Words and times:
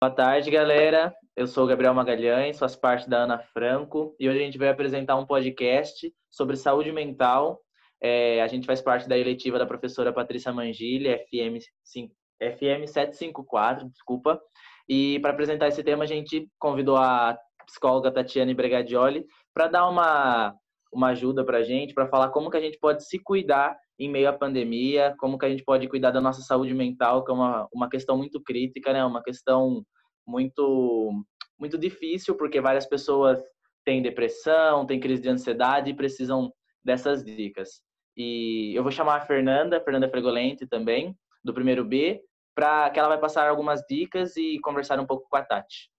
Boa 0.00 0.14
tarde, 0.14 0.50
galera. 0.52 1.12
Eu 1.34 1.48
sou 1.48 1.64
o 1.64 1.66
Gabriel 1.66 1.92
Magalhães, 1.92 2.60
faço 2.60 2.80
parte 2.80 3.10
da 3.10 3.24
Ana 3.24 3.38
Franco 3.38 4.14
e 4.20 4.28
hoje 4.28 4.38
a 4.38 4.42
gente 4.42 4.56
vai 4.56 4.68
apresentar 4.68 5.16
um 5.16 5.26
podcast 5.26 6.14
sobre 6.30 6.54
saúde 6.54 6.92
mental. 6.92 7.60
É, 8.00 8.40
a 8.40 8.46
gente 8.46 8.66
faz 8.66 8.80
parte 8.80 9.08
da 9.08 9.18
eletiva 9.18 9.58
da 9.58 9.66
professora 9.66 10.12
Patrícia 10.12 10.52
Mangili, 10.52 11.08
FM, 11.08 11.58
FM 12.40 12.86
754, 12.86 13.88
desculpa. 13.90 14.40
E 14.88 15.18
para 15.18 15.32
apresentar 15.32 15.66
esse 15.66 15.82
tema, 15.82 16.04
a 16.04 16.06
gente 16.06 16.48
convidou 16.56 16.96
a 16.96 17.36
psicóloga 17.66 18.12
Tatiane 18.12 18.54
Bregadioli 18.54 19.26
para 19.52 19.66
dar 19.66 19.88
uma, 19.88 20.54
uma 20.96 21.08
ajuda 21.08 21.44
para 21.44 21.58
a 21.58 21.62
gente, 21.62 21.92
para 21.92 22.08
falar 22.08 22.30
como 22.30 22.50
que 22.50 22.56
a 22.56 22.60
gente 22.60 22.78
pode 22.78 23.06
se 23.06 23.18
cuidar 23.18 23.78
em 23.98 24.10
meio 24.10 24.28
à 24.30 24.32
pandemia, 24.32 25.14
como 25.18 25.38
que 25.38 25.44
a 25.44 25.48
gente 25.48 25.62
pode 25.62 25.86
cuidar 25.88 26.10
da 26.10 26.20
nossa 26.22 26.40
saúde 26.40 26.72
mental, 26.72 27.22
que 27.22 27.30
é 27.30 27.34
uma, 27.34 27.68
uma 27.72 27.88
questão 27.88 28.16
muito 28.16 28.42
crítica, 28.42 28.92
né? 28.92 29.04
Uma 29.04 29.22
questão 29.22 29.84
muito 30.26 31.12
muito 31.58 31.78
difícil, 31.78 32.34
porque 32.34 32.60
várias 32.60 32.86
pessoas 32.86 33.42
têm 33.84 34.02
depressão, 34.02 34.84
têm 34.84 35.00
crise 35.00 35.22
de 35.22 35.28
ansiedade 35.28 35.90
e 35.90 35.94
precisam 35.94 36.52
dessas 36.84 37.24
dicas. 37.24 37.80
E 38.16 38.74
eu 38.74 38.82
vou 38.82 38.92
chamar 38.92 39.16
a 39.16 39.20
Fernanda, 39.20 39.80
Fernanda 39.80 40.08
Fregolente 40.08 40.66
também, 40.66 41.16
do 41.42 41.54
primeiro 41.54 41.82
B, 41.84 42.22
para 42.54 42.90
que 42.90 42.98
ela 42.98 43.08
vai 43.08 43.18
passar 43.18 43.48
algumas 43.48 43.82
dicas 43.88 44.36
e 44.36 44.58
conversar 44.60 45.00
um 45.00 45.06
pouco 45.06 45.26
com 45.30 45.36
a 45.36 45.42
Tati. 45.42 45.90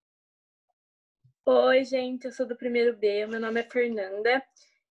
Oi, 1.46 1.84
gente, 1.86 2.26
eu 2.26 2.32
sou 2.32 2.46
do 2.48 2.58
primeiro 2.58 2.96
B, 2.96 3.26
meu 3.26 3.40
nome 3.40 3.62
é 3.62 3.64
Fernanda 3.64 4.44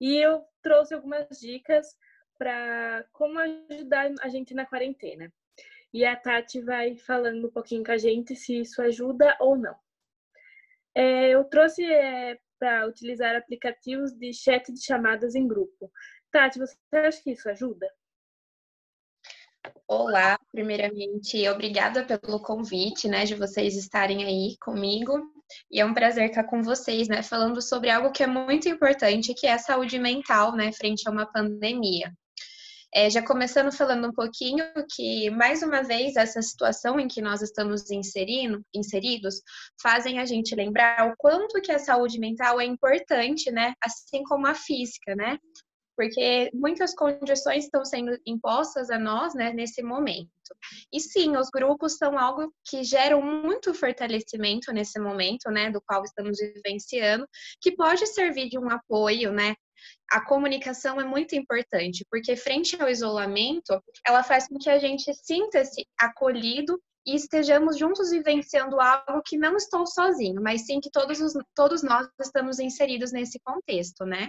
e 0.01 0.17
eu 0.17 0.43
trouxe 0.63 0.95
algumas 0.95 1.39
dicas 1.39 1.95
para 2.35 3.05
como 3.13 3.37
ajudar 3.37 4.11
a 4.21 4.29
gente 4.29 4.51
na 4.55 4.65
quarentena. 4.65 5.31
E 5.93 6.03
a 6.03 6.15
Tati 6.15 6.59
vai 6.59 6.97
falando 6.97 7.47
um 7.47 7.51
pouquinho 7.51 7.83
com 7.83 7.91
a 7.91 7.97
gente 7.99 8.35
se 8.35 8.61
isso 8.61 8.81
ajuda 8.81 9.37
ou 9.39 9.55
não. 9.55 9.75
É, 10.95 11.29
eu 11.29 11.43
trouxe 11.43 11.85
é, 11.85 12.39
para 12.57 12.87
utilizar 12.87 13.35
aplicativos 13.35 14.11
de 14.11 14.33
chat 14.33 14.73
de 14.73 14.83
chamadas 14.83 15.35
em 15.35 15.47
grupo. 15.47 15.91
Tati, 16.31 16.57
você 16.57 16.75
acha 16.91 17.21
que 17.21 17.31
isso 17.31 17.47
ajuda? 17.47 17.87
Olá, 19.87 20.39
primeiramente, 20.51 21.47
obrigada 21.47 22.03
pelo 22.03 22.41
convite, 22.41 23.07
né, 23.07 23.25
de 23.25 23.35
vocês 23.35 23.75
estarem 23.75 24.25
aí 24.25 24.57
comigo. 24.57 25.21
E 25.71 25.79
é 25.79 25.85
um 25.85 25.93
prazer 25.93 26.29
estar 26.29 26.43
com 26.43 26.61
vocês, 26.61 27.07
né, 27.07 27.23
falando 27.23 27.61
sobre 27.61 27.89
algo 27.89 28.11
que 28.11 28.23
é 28.23 28.27
muito 28.27 28.67
importante, 28.69 29.33
que 29.33 29.47
é 29.47 29.53
a 29.53 29.59
saúde 29.59 29.99
mental, 29.99 30.55
né, 30.55 30.71
frente 30.71 31.07
a 31.07 31.11
uma 31.11 31.25
pandemia. 31.25 32.11
É, 32.93 33.09
já 33.09 33.25
começando 33.25 33.71
falando 33.71 34.09
um 34.09 34.11
pouquinho 34.11 34.65
que, 34.93 35.29
mais 35.29 35.63
uma 35.63 35.81
vez, 35.81 36.17
essa 36.17 36.41
situação 36.41 36.99
em 36.99 37.07
que 37.07 37.21
nós 37.21 37.41
estamos 37.41 37.89
inserindo, 37.89 38.61
inseridos 38.75 39.35
fazem 39.81 40.19
a 40.19 40.25
gente 40.25 40.53
lembrar 40.53 41.09
o 41.09 41.15
quanto 41.17 41.61
que 41.61 41.71
a 41.71 41.79
saúde 41.79 42.19
mental 42.19 42.59
é 42.59 42.65
importante, 42.65 43.49
né? 43.49 43.73
Assim 43.81 44.23
como 44.23 44.45
a 44.45 44.53
física, 44.53 45.15
né? 45.15 45.37
Porque 46.01 46.49
muitas 46.51 46.95
condições 46.95 47.65
estão 47.65 47.85
sendo 47.85 48.19
impostas 48.25 48.89
a 48.89 48.97
nós, 48.97 49.35
né, 49.35 49.53
nesse 49.53 49.83
momento. 49.83 50.31
E 50.91 50.99
sim, 50.99 51.37
os 51.37 51.51
grupos 51.51 51.95
são 51.95 52.17
algo 52.17 52.51
que 52.67 52.83
geram 52.83 53.21
muito 53.21 53.71
fortalecimento 53.71 54.73
nesse 54.73 54.99
momento, 54.99 55.51
né, 55.51 55.69
do 55.69 55.79
qual 55.79 56.03
estamos 56.03 56.39
vivenciando, 56.39 57.27
que 57.61 57.75
pode 57.75 58.07
servir 58.07 58.49
de 58.49 58.57
um 58.57 58.67
apoio, 58.67 59.31
né, 59.31 59.53
a 60.11 60.25
comunicação 60.25 60.99
é 60.99 61.03
muito 61.03 61.35
importante, 61.35 62.03
porque 62.09 62.35
frente 62.35 62.81
ao 62.81 62.89
isolamento, 62.89 63.79
ela 64.03 64.23
faz 64.23 64.47
com 64.47 64.57
que 64.57 64.71
a 64.71 64.79
gente 64.79 65.13
sinta-se 65.13 65.85
acolhido 65.99 66.81
e 67.05 67.15
estejamos 67.15 67.77
juntos 67.77 68.09
vivenciando 68.09 68.79
algo 68.79 69.21
que 69.23 69.37
não 69.37 69.55
estou 69.55 69.85
sozinho, 69.85 70.41
mas 70.41 70.65
sim 70.65 70.79
que 70.79 70.89
todos, 70.89 71.21
os, 71.21 71.33
todos 71.55 71.83
nós 71.83 72.07
estamos 72.19 72.57
inseridos 72.57 73.11
nesse 73.11 73.39
contexto, 73.39 74.03
né? 74.03 74.27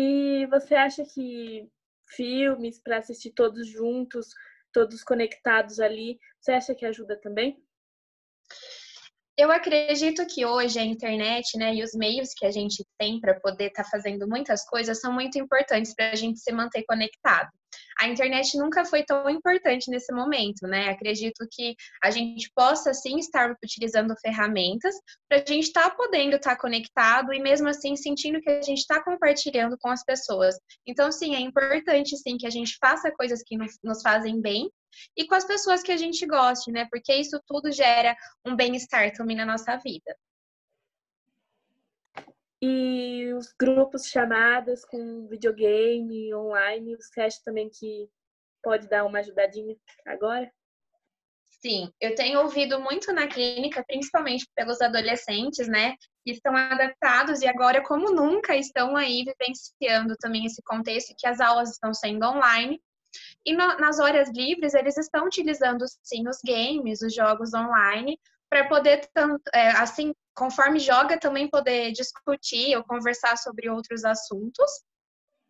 E 0.00 0.46
você 0.46 0.76
acha 0.76 1.04
que 1.04 1.68
filmes 2.06 2.78
para 2.78 2.98
assistir 2.98 3.32
todos 3.32 3.66
juntos, 3.66 4.28
todos 4.72 5.02
conectados 5.02 5.80
ali, 5.80 6.20
você 6.40 6.52
acha 6.52 6.72
que 6.72 6.86
ajuda 6.86 7.16
também? 7.20 7.60
Eu 9.38 9.52
acredito 9.52 10.26
que 10.26 10.44
hoje 10.44 10.80
a 10.80 10.84
internet, 10.84 11.56
né, 11.56 11.72
e 11.72 11.84
os 11.84 11.92
meios 11.94 12.30
que 12.36 12.44
a 12.44 12.50
gente 12.50 12.84
tem 12.98 13.20
para 13.20 13.38
poder 13.38 13.66
estar 13.68 13.84
tá 13.84 13.88
fazendo 13.88 14.26
muitas 14.26 14.64
coisas 14.66 15.00
são 15.00 15.12
muito 15.12 15.38
importantes 15.38 15.94
para 15.94 16.10
a 16.10 16.16
gente 16.16 16.40
se 16.40 16.50
manter 16.50 16.82
conectado. 16.82 17.48
A 18.00 18.08
internet 18.08 18.58
nunca 18.58 18.84
foi 18.84 19.04
tão 19.04 19.30
importante 19.30 19.92
nesse 19.92 20.12
momento, 20.12 20.66
né? 20.66 20.88
Acredito 20.88 21.46
que 21.52 21.76
a 22.02 22.10
gente 22.10 22.50
possa 22.52 22.92
sim 22.92 23.18
estar 23.18 23.54
utilizando 23.62 24.12
ferramentas 24.20 24.96
para 25.28 25.40
a 25.40 25.44
gente 25.46 25.68
estar 25.68 25.90
tá 25.90 25.94
podendo 25.94 26.34
estar 26.34 26.56
tá 26.56 26.60
conectado 26.60 27.32
e 27.32 27.40
mesmo 27.40 27.68
assim 27.68 27.94
sentindo 27.94 28.40
que 28.40 28.50
a 28.50 28.62
gente 28.62 28.78
está 28.78 29.00
compartilhando 29.04 29.76
com 29.78 29.88
as 29.88 30.02
pessoas. 30.04 30.56
Então, 30.84 31.12
sim, 31.12 31.36
é 31.36 31.40
importante 31.40 32.16
sim 32.16 32.36
que 32.36 32.46
a 32.46 32.50
gente 32.50 32.76
faça 32.80 33.12
coisas 33.12 33.40
que 33.44 33.56
nos 33.56 34.02
fazem 34.02 34.40
bem 34.40 34.68
e 35.16 35.26
com 35.26 35.34
as 35.34 35.44
pessoas 35.44 35.82
que 35.82 35.92
a 35.92 35.96
gente 35.96 36.26
goste, 36.26 36.70
né? 36.70 36.86
Porque 36.90 37.14
isso 37.14 37.40
tudo 37.46 37.70
gera 37.72 38.16
um 38.44 38.54
bem-estar 38.54 39.12
também 39.12 39.36
na 39.36 39.46
nossa 39.46 39.76
vida. 39.76 40.16
E 42.60 43.32
os 43.34 43.52
grupos 43.52 44.06
chamadas 44.06 44.84
com 44.84 45.28
videogame 45.28 46.34
online, 46.34 46.96
você 46.96 47.20
acha 47.20 47.38
também 47.44 47.70
que 47.70 48.08
pode 48.62 48.88
dar 48.88 49.04
uma 49.04 49.20
ajudadinha 49.20 49.76
agora? 50.04 50.50
Sim, 51.60 51.92
eu 52.00 52.14
tenho 52.14 52.40
ouvido 52.40 52.80
muito 52.80 53.12
na 53.12 53.26
clínica, 53.26 53.84
principalmente 53.84 54.46
pelos 54.54 54.80
adolescentes, 54.80 55.66
né, 55.66 55.96
que 56.24 56.32
estão 56.32 56.54
adaptados 56.56 57.40
e 57.40 57.48
agora, 57.48 57.82
como 57.82 58.12
nunca, 58.12 58.56
estão 58.56 58.96
aí 58.96 59.24
vivenciando 59.24 60.16
também 60.18 60.44
esse 60.46 60.62
contexto 60.62 61.14
que 61.18 61.26
as 61.26 61.40
aulas 61.40 61.70
estão 61.70 61.92
sendo 61.92 62.24
online 62.26 62.80
e 63.44 63.52
no, 63.52 63.76
nas 63.78 63.98
horas 63.98 64.30
livres, 64.30 64.74
eles 64.74 64.96
estão 64.96 65.26
utilizando, 65.26 65.84
sim, 66.02 66.26
os 66.28 66.38
games, 66.44 67.02
os 67.02 67.14
jogos 67.14 67.54
online, 67.54 68.18
para 68.48 68.68
poder, 68.68 69.08
é, 69.54 69.70
assim, 69.70 70.14
conforme 70.34 70.78
joga, 70.78 71.18
também 71.18 71.48
poder 71.48 71.92
discutir 71.92 72.76
ou 72.76 72.84
conversar 72.84 73.36
sobre 73.36 73.68
outros 73.68 74.04
assuntos. 74.04 74.70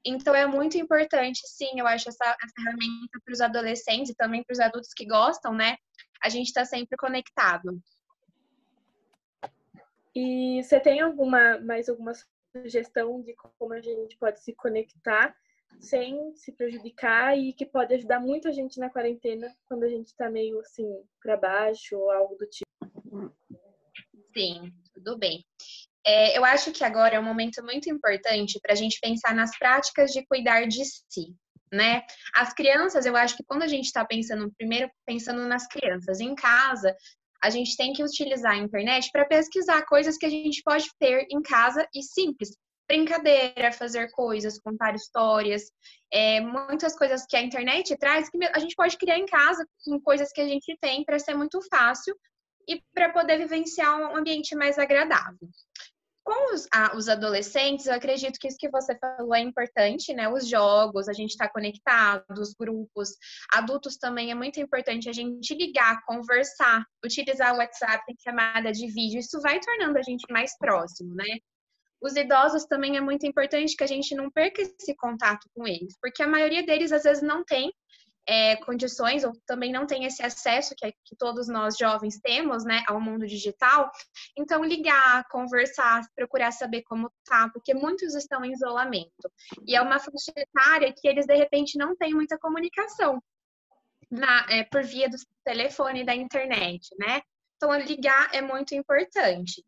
Então, 0.04 0.34
é 0.34 0.46
muito 0.46 0.78
importante, 0.78 1.40
sim, 1.46 1.78
eu 1.78 1.86
acho, 1.86 2.08
essa, 2.08 2.36
ferramenta 2.54 3.20
para 3.24 3.32
os 3.32 3.40
adolescentes 3.40 4.10
e 4.10 4.14
também 4.14 4.42
para 4.42 4.52
os 4.52 4.60
adultos 4.60 4.94
que 4.94 5.06
gostam, 5.06 5.52
né? 5.52 5.76
A 6.22 6.28
gente 6.28 6.46
está 6.46 6.64
sempre 6.64 6.96
conectado. 6.96 7.80
E 10.14 10.62
você 10.62 10.80
tem 10.80 11.00
alguma 11.00 11.60
mais 11.60 11.88
alguma 11.88 12.12
sugestão 12.56 13.20
de 13.22 13.34
como 13.34 13.72
a 13.72 13.80
gente 13.80 14.16
pode 14.16 14.42
se 14.42 14.52
conectar 14.54 15.34
sem 15.80 16.34
se 16.34 16.52
prejudicar 16.52 17.38
e 17.38 17.52
que 17.52 17.64
pode 17.64 17.94
ajudar 17.94 18.20
muito 18.20 18.48
a 18.48 18.52
gente 18.52 18.78
na 18.78 18.90
quarentena 18.90 19.52
quando 19.66 19.84
a 19.84 19.88
gente 19.88 20.08
está 20.08 20.30
meio 20.30 20.60
assim 20.60 20.86
para 21.22 21.36
baixo 21.36 21.96
ou 21.96 22.10
algo 22.10 22.36
do 22.36 22.46
tipo. 22.46 23.34
Sim, 24.36 24.72
tudo 24.94 25.16
bem. 25.18 25.44
É, 26.04 26.36
eu 26.36 26.44
acho 26.44 26.72
que 26.72 26.84
agora 26.84 27.16
é 27.16 27.20
um 27.20 27.24
momento 27.24 27.62
muito 27.62 27.90
importante 27.90 28.58
para 28.62 28.72
a 28.72 28.76
gente 28.76 28.98
pensar 29.00 29.34
nas 29.34 29.56
práticas 29.58 30.10
de 30.10 30.24
cuidar 30.26 30.66
de 30.66 30.84
si, 30.84 31.34
né? 31.72 32.02
As 32.34 32.52
crianças, 32.54 33.04
eu 33.04 33.16
acho 33.16 33.36
que 33.36 33.44
quando 33.44 33.62
a 33.62 33.66
gente 33.66 33.86
está 33.86 34.04
pensando, 34.04 34.52
primeiro 34.56 34.90
pensando 35.04 35.46
nas 35.46 35.66
crianças 35.66 36.20
em 36.20 36.34
casa, 36.34 36.96
a 37.42 37.50
gente 37.50 37.76
tem 37.76 37.92
que 37.92 38.02
utilizar 38.02 38.52
a 38.52 38.58
internet 38.58 39.10
para 39.12 39.26
pesquisar 39.26 39.84
coisas 39.86 40.16
que 40.16 40.26
a 40.26 40.30
gente 40.30 40.62
pode 40.62 40.88
ter 40.98 41.26
em 41.30 41.40
casa 41.42 41.86
e 41.94 42.02
simples, 42.02 42.50
brincadeira, 42.88 43.70
fazer 43.70 44.10
coisas, 44.10 44.58
contar 44.58 44.94
histórias, 44.94 45.70
é, 46.10 46.40
muitas 46.40 46.96
coisas 46.96 47.26
que 47.28 47.36
a 47.36 47.42
internet 47.42 47.96
traz 47.98 48.30
que 48.30 48.38
a 48.42 48.58
gente 48.58 48.74
pode 48.74 48.96
criar 48.96 49.18
em 49.18 49.26
casa 49.26 49.64
com 49.84 50.00
coisas 50.00 50.32
que 50.32 50.40
a 50.40 50.48
gente 50.48 50.76
tem 50.80 51.04
para 51.04 51.18
ser 51.18 51.34
muito 51.34 51.60
fácil 51.70 52.16
e 52.66 52.82
para 52.94 53.10
poder 53.10 53.38
vivenciar 53.38 53.98
um 54.00 54.16
ambiente 54.16 54.54
mais 54.56 54.78
agradável. 54.78 55.48
Com 56.24 56.54
os, 56.54 56.68
os, 56.94 57.08
adolescentes, 57.08 57.86
eu 57.86 57.94
acredito 57.94 58.38
que 58.38 58.48
isso 58.48 58.58
que 58.58 58.68
você 58.68 58.94
falou 58.98 59.34
é 59.34 59.40
importante, 59.40 60.12
né? 60.12 60.28
Os 60.28 60.46
jogos, 60.46 61.08
a 61.08 61.14
gente 61.14 61.30
está 61.30 61.48
conectado, 61.48 62.22
os 62.38 62.52
grupos. 62.52 63.16
Adultos 63.50 63.96
também 63.96 64.30
é 64.30 64.34
muito 64.34 64.60
importante 64.60 65.08
a 65.08 65.12
gente 65.12 65.54
ligar, 65.54 66.04
conversar, 66.04 66.84
utilizar 67.02 67.54
o 67.54 67.56
WhatsApp 67.56 68.04
em 68.10 68.16
chamada 68.22 68.70
de 68.70 68.86
vídeo. 68.88 69.18
Isso 69.18 69.40
vai 69.40 69.58
tornando 69.58 69.96
a 69.96 70.02
gente 70.02 70.30
mais 70.30 70.54
próximo, 70.58 71.14
né? 71.14 71.38
Os 72.00 72.14
idosos 72.16 72.64
também 72.64 72.96
é 72.96 73.00
muito 73.00 73.26
importante 73.26 73.76
que 73.76 73.84
a 73.84 73.88
gente 73.88 74.14
não 74.14 74.30
perca 74.30 74.62
esse 74.62 74.94
contato 74.96 75.48
com 75.54 75.66
eles, 75.66 75.96
porque 76.00 76.22
a 76.22 76.28
maioria 76.28 76.64
deles 76.64 76.92
às 76.92 77.02
vezes 77.02 77.22
não 77.22 77.44
tem 77.44 77.72
é, 78.28 78.56
condições 78.56 79.24
ou 79.24 79.32
também 79.46 79.72
não 79.72 79.86
tem 79.86 80.04
esse 80.04 80.22
acesso 80.22 80.74
que, 80.76 80.92
que 81.04 81.16
todos 81.16 81.48
nós 81.48 81.78
jovens 81.78 82.20
temos, 82.20 82.62
né, 82.62 82.84
ao 82.86 83.00
mundo 83.00 83.26
digital. 83.26 83.90
Então, 84.36 84.62
ligar, 84.62 85.24
conversar, 85.30 86.02
procurar 86.14 86.52
saber 86.52 86.82
como 86.82 87.10
tá, 87.24 87.48
porque 87.48 87.72
muitos 87.72 88.14
estão 88.14 88.44
em 88.44 88.52
isolamento. 88.52 89.30
E 89.66 89.74
é 89.74 89.80
uma 89.80 89.98
faixa 89.98 90.32
etária 90.36 90.92
que 90.94 91.08
eles, 91.08 91.24
de 91.24 91.34
repente, 91.34 91.78
não 91.78 91.96
têm 91.96 92.12
muita 92.12 92.38
comunicação 92.38 93.18
na, 94.10 94.46
é, 94.50 94.62
por 94.64 94.82
via 94.82 95.08
do 95.08 95.16
telefone 95.42 96.02
e 96.02 96.04
da 96.04 96.14
internet, 96.14 96.94
né? 96.98 97.22
Então, 97.56 97.74
ligar 97.78 98.28
é 98.34 98.42
muito 98.42 98.74
importante. 98.74 99.64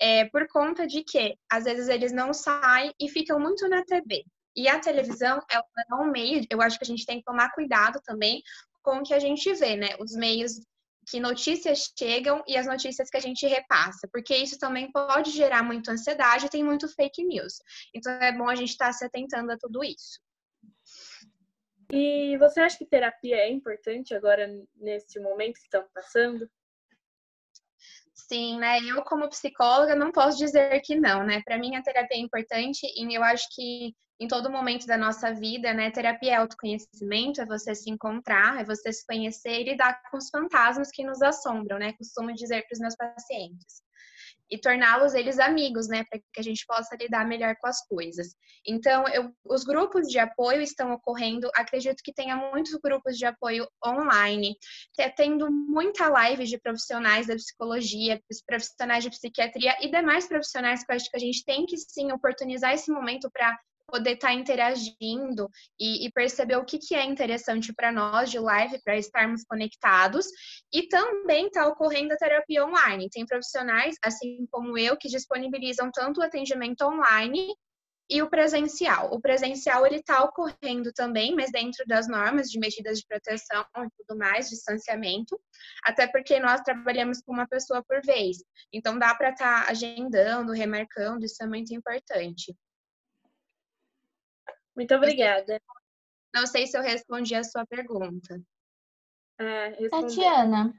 É, 0.00 0.24
por 0.26 0.46
conta 0.48 0.86
de 0.86 1.02
que, 1.04 1.36
às 1.50 1.64
vezes, 1.64 1.88
eles 1.88 2.12
não 2.12 2.32
saem 2.32 2.92
e 3.00 3.08
ficam 3.08 3.38
muito 3.38 3.68
na 3.68 3.84
TV. 3.84 4.24
E 4.56 4.68
a 4.68 4.78
televisão 4.78 5.40
é 5.50 5.94
um 5.94 6.10
meio, 6.10 6.44
eu 6.50 6.62
acho 6.62 6.78
que 6.78 6.84
a 6.84 6.86
gente 6.86 7.06
tem 7.06 7.18
que 7.18 7.24
tomar 7.24 7.50
cuidado 7.52 8.00
também 8.04 8.42
com 8.82 8.98
o 8.98 9.02
que 9.02 9.14
a 9.14 9.18
gente 9.18 9.52
vê, 9.54 9.76
né? 9.76 9.88
Os 9.98 10.12
meios 10.12 10.60
que 11.08 11.20
notícias 11.20 11.92
chegam 11.98 12.42
e 12.46 12.56
as 12.56 12.66
notícias 12.66 13.10
que 13.10 13.16
a 13.16 13.20
gente 13.20 13.46
repassa, 13.46 14.08
porque 14.12 14.34
isso 14.36 14.58
também 14.58 14.90
pode 14.90 15.30
gerar 15.30 15.62
muita 15.62 15.92
ansiedade 15.92 16.46
e 16.46 16.50
tem 16.50 16.64
muito 16.64 16.88
fake 16.88 17.24
news. 17.24 17.54
Então 17.94 18.12
é 18.12 18.32
bom 18.32 18.48
a 18.48 18.54
gente 18.54 18.70
estar 18.70 18.86
tá 18.86 18.92
se 18.92 19.04
atentando 19.04 19.52
a 19.52 19.58
tudo 19.58 19.84
isso. 19.84 20.20
E 21.92 22.36
você 22.38 22.60
acha 22.60 22.78
que 22.78 22.86
terapia 22.86 23.36
é 23.36 23.50
importante 23.50 24.14
agora 24.14 24.48
nesse 24.76 25.20
momento 25.20 25.54
que 25.54 25.60
estamos 25.60 25.88
passando? 25.92 26.48
Sim, 28.28 28.58
né? 28.58 28.80
Eu, 28.80 29.02
como 29.04 29.28
psicóloga, 29.28 29.94
não 29.94 30.10
posso 30.10 30.38
dizer 30.38 30.80
que 30.80 30.96
não, 30.96 31.24
né? 31.24 31.42
Para 31.44 31.58
mim, 31.58 31.76
a 31.76 31.82
terapia 31.82 32.16
é 32.16 32.20
importante 32.20 32.86
e 32.96 33.14
eu 33.14 33.22
acho 33.22 33.46
que 33.54 33.94
em 34.18 34.26
todo 34.28 34.50
momento 34.50 34.86
da 34.86 34.96
nossa 34.96 35.32
vida, 35.34 35.74
né? 35.74 35.90
Terapia 35.90 36.32
é 36.32 36.36
autoconhecimento, 36.36 37.40
é 37.42 37.46
você 37.46 37.74
se 37.74 37.90
encontrar, 37.90 38.60
é 38.60 38.64
você 38.64 38.92
se 38.92 39.04
conhecer 39.06 39.60
e 39.60 39.64
lidar 39.64 40.00
com 40.10 40.16
os 40.16 40.30
fantasmas 40.30 40.90
que 40.90 41.04
nos 41.04 41.20
assombram, 41.20 41.78
né? 41.78 41.92
Costumo 41.94 42.32
dizer 42.32 42.62
para 42.66 42.74
os 42.74 42.80
meus 42.80 42.96
pacientes 42.96 43.83
e 44.54 44.60
torná-los 44.60 45.14
eles 45.14 45.40
amigos, 45.40 45.88
né, 45.88 46.04
para 46.08 46.20
que 46.32 46.40
a 46.40 46.42
gente 46.42 46.64
possa 46.64 46.96
lidar 46.96 47.26
melhor 47.26 47.56
com 47.60 47.66
as 47.66 47.84
coisas. 47.86 48.36
Então, 48.64 49.06
eu, 49.08 49.34
os 49.44 49.64
grupos 49.64 50.06
de 50.06 50.18
apoio 50.18 50.62
estão 50.62 50.92
ocorrendo, 50.92 51.50
acredito 51.56 52.02
que 52.04 52.12
tenha 52.12 52.36
muitos 52.36 52.74
grupos 52.74 53.18
de 53.18 53.26
apoio 53.26 53.66
online, 53.84 54.56
tendo 55.16 55.50
muita 55.50 56.08
live 56.08 56.44
de 56.44 56.58
profissionais 56.58 57.26
da 57.26 57.34
psicologia, 57.34 58.20
profissionais 58.46 59.02
de 59.02 59.10
psiquiatria 59.10 59.76
e 59.80 59.90
demais 59.90 60.28
profissionais 60.28 60.84
que 60.84 60.92
eu 60.92 60.96
acho 60.96 61.10
que 61.10 61.16
a 61.16 61.20
gente 61.20 61.44
tem 61.44 61.66
que 61.66 61.76
sim 61.76 62.12
oportunizar 62.12 62.72
esse 62.72 62.92
momento 62.92 63.28
para 63.32 63.58
poder 63.86 64.12
estar 64.12 64.28
tá 64.28 64.34
interagindo 64.34 65.48
e, 65.78 66.06
e, 66.06 66.12
perceber 66.12 66.56
o 66.56 66.64
que, 66.64 66.78
que 66.78 66.94
é 66.94 67.04
interessante 67.04 67.72
para 67.72 67.92
nós 67.92 68.30
de 68.30 68.38
live, 68.38 68.80
para 68.82 68.96
estarmos 68.96 69.44
conectados. 69.44 70.26
E 70.72 70.88
também 70.88 71.46
está 71.46 71.66
ocorrendo 71.66 72.14
a 72.14 72.16
terapia 72.16 72.64
online. 72.64 73.08
Tem 73.10 73.26
profissionais, 73.26 73.96
assim 74.04 74.46
como 74.50 74.76
eu, 74.78 74.96
que 74.96 75.08
disponibilizam 75.08 75.90
tanto 75.92 76.20
o 76.20 76.24
atendimento 76.24 76.82
online 76.82 77.54
e 78.08 78.22
o 78.22 78.28
presencial. 78.28 79.12
O 79.12 79.20
presencial 79.20 79.86
ele 79.86 79.96
está 79.96 80.22
ocorrendo 80.22 80.92
também, 80.92 81.34
mas 81.34 81.50
dentro 81.50 81.84
das 81.86 82.06
normas 82.06 82.50
de 82.50 82.58
medidas 82.58 82.98
de 82.98 83.06
proteção 83.06 83.64
e 83.76 83.88
tudo 83.96 84.18
mais, 84.18 84.50
distanciamento, 84.50 85.40
até 85.84 86.06
porque 86.06 86.38
nós 86.38 86.60
trabalhamos 86.60 87.20
com 87.22 87.32
uma 87.32 87.48
pessoa 87.48 87.82
por 87.82 88.02
vez. 88.02 88.38
Então 88.72 88.98
dá 88.98 89.14
para 89.14 89.30
estar 89.30 89.64
tá 89.64 89.70
agendando, 89.70 90.52
remarcando, 90.52 91.24
isso 91.24 91.42
é 91.42 91.46
muito 91.46 91.74
importante. 91.74 92.54
Muito 94.76 94.94
obrigada. 94.94 95.60
Não 96.34 96.46
sei 96.46 96.66
se 96.66 96.76
eu 96.76 96.82
respondi 96.82 97.34
a 97.34 97.44
sua 97.44 97.64
pergunta. 97.66 98.40
É, 99.38 99.88
Tatiana, 99.88 100.72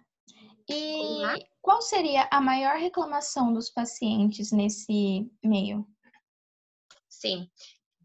e 0.70 0.96
Olá. 0.96 1.36
qual 1.62 1.82
seria 1.82 2.28
a 2.32 2.42
maior 2.42 2.78
reclamação 2.78 3.54
dos 3.54 3.70
pacientes 3.70 4.52
nesse 4.52 5.30
meio? 5.44 5.88
Sim. 7.10 7.50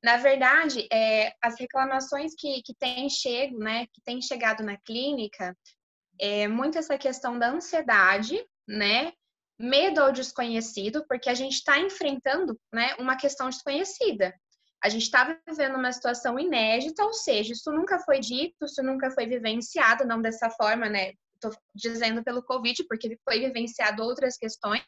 Na 0.02 0.16
verdade, 0.16 0.88
é, 0.92 1.34
as 1.42 1.58
reclamações 1.58 2.34
que, 2.34 2.62
que 2.62 2.74
têm 2.74 3.08
chego, 3.08 3.58
né, 3.58 3.86
que 3.86 4.00
têm 4.02 4.20
chegado 4.20 4.62
na 4.62 4.76
clínica, 4.78 5.56
é 6.18 6.48
muito 6.48 6.78
essa 6.78 6.96
questão 6.96 7.38
da 7.38 7.50
ansiedade, 7.50 8.42
né, 8.66 9.12
medo 9.58 10.00
ao 10.00 10.12
desconhecido, 10.12 11.04
porque 11.06 11.28
a 11.28 11.34
gente 11.34 11.54
está 11.54 11.78
enfrentando, 11.78 12.58
né, 12.72 12.94
uma 12.98 13.16
questão 13.16 13.48
desconhecida. 13.48 14.34
A 14.82 14.88
gente 14.88 15.02
está 15.02 15.38
vivendo 15.46 15.76
uma 15.76 15.92
situação 15.92 16.38
inédita, 16.38 17.04
ou 17.04 17.12
seja, 17.12 17.52
isso 17.52 17.70
nunca 17.70 17.98
foi 18.00 18.20
dito, 18.20 18.64
isso 18.64 18.82
nunca 18.82 19.10
foi 19.10 19.26
vivenciado, 19.26 20.06
não 20.06 20.20
dessa 20.20 20.48
forma, 20.50 20.88
né? 20.88 21.12
Estou 21.34 21.52
dizendo 21.74 22.22
pelo 22.22 22.42
Covid, 22.42 22.84
porque 22.84 23.18
foi 23.28 23.40
vivenciado 23.40 24.02
outras 24.02 24.36
questões 24.36 24.84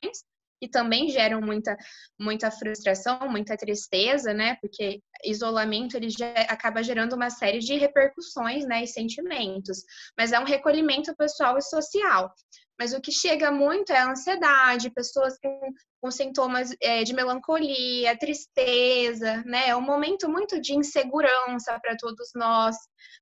que 0.62 0.68
também 0.68 1.08
geram 1.08 1.40
muita, 1.40 1.76
muita 2.18 2.48
frustração, 2.48 3.28
muita 3.28 3.56
tristeza, 3.56 4.32
né? 4.32 4.56
Porque 4.60 5.02
isolamento 5.24 5.96
ele 5.96 6.10
já 6.10 6.32
acaba 6.48 6.82
gerando 6.82 7.14
uma 7.14 7.30
série 7.30 7.58
de 7.58 7.74
repercussões, 7.76 8.64
né? 8.66 8.84
E 8.84 8.86
sentimentos. 8.86 9.84
Mas 10.16 10.32
é 10.32 10.38
um 10.38 10.44
recolhimento 10.44 11.14
pessoal 11.16 11.56
e 11.58 11.62
social. 11.62 12.32
Mas 12.78 12.92
o 12.92 13.00
que 13.00 13.12
chega 13.12 13.50
muito 13.50 13.92
é 13.92 13.98
a 13.98 14.10
ansiedade, 14.10 14.90
pessoas 14.90 15.38
com, 15.38 15.72
com 16.00 16.10
sintomas 16.10 16.74
é, 16.80 17.04
de 17.04 17.14
melancolia, 17.14 18.19
tristeza, 18.19 19.42
né? 19.44 19.69
É 19.69 19.76
um 19.76 19.80
momento 19.80 20.28
muito 20.28 20.60
de 20.60 20.74
insegurança 20.74 21.78
para 21.80 21.96
todos 21.96 22.30
nós, 22.34 22.76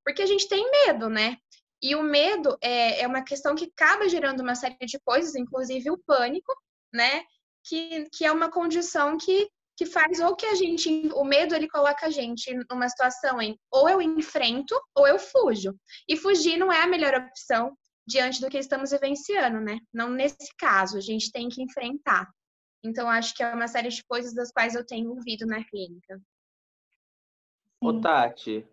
porque 0.04 0.22
a 0.22 0.26
gente 0.26 0.48
tem 0.48 0.64
medo, 0.86 1.08
né? 1.08 1.36
E 1.82 1.94
o 1.94 2.02
medo 2.02 2.56
é, 2.62 3.02
é 3.02 3.06
uma 3.06 3.22
questão 3.22 3.54
que 3.54 3.70
acaba 3.76 4.08
gerando 4.08 4.40
uma 4.40 4.54
série 4.54 4.76
de 4.80 4.98
coisas, 5.00 5.34
inclusive 5.34 5.90
o 5.90 5.98
pânico, 5.98 6.52
né? 6.92 7.22
Que, 7.64 8.08
que 8.12 8.24
é 8.24 8.32
uma 8.32 8.50
condição 8.50 9.16
que, 9.18 9.48
que 9.80 9.86
faz 9.86 10.20
ou 10.20 10.36
que 10.36 10.44
a 10.44 10.54
gente, 10.54 10.90
o 11.14 11.24
medo 11.24 11.54
ele 11.54 11.66
coloca 11.66 12.04
a 12.04 12.10
gente 12.10 12.54
numa 12.70 12.86
situação 12.86 13.40
em 13.40 13.58
ou 13.72 13.88
eu 13.88 14.02
enfrento 14.02 14.78
ou 14.94 15.08
eu 15.08 15.18
fujo. 15.18 15.74
E 16.06 16.18
fugir 16.18 16.58
não 16.58 16.70
é 16.70 16.82
a 16.82 16.86
melhor 16.86 17.14
opção, 17.14 17.74
diante 18.06 18.42
do 18.42 18.50
que 18.50 18.58
estamos 18.58 18.90
vivenciando, 18.90 19.58
né? 19.58 19.78
Não 19.90 20.10
nesse 20.10 20.54
caso, 20.58 20.98
a 20.98 21.00
gente 21.00 21.32
tem 21.32 21.48
que 21.48 21.62
enfrentar. 21.62 22.28
Então, 22.84 23.08
acho 23.08 23.34
que 23.34 23.42
é 23.42 23.54
uma 23.54 23.68
série 23.68 23.88
de 23.88 24.04
coisas 24.04 24.34
das 24.34 24.52
quais 24.52 24.74
eu 24.74 24.84
tenho 24.84 25.08
ouvido 25.08 25.46
na 25.46 25.64
clínica. 25.64 26.20
Ô, 27.80 27.98
Tati, 27.98 28.68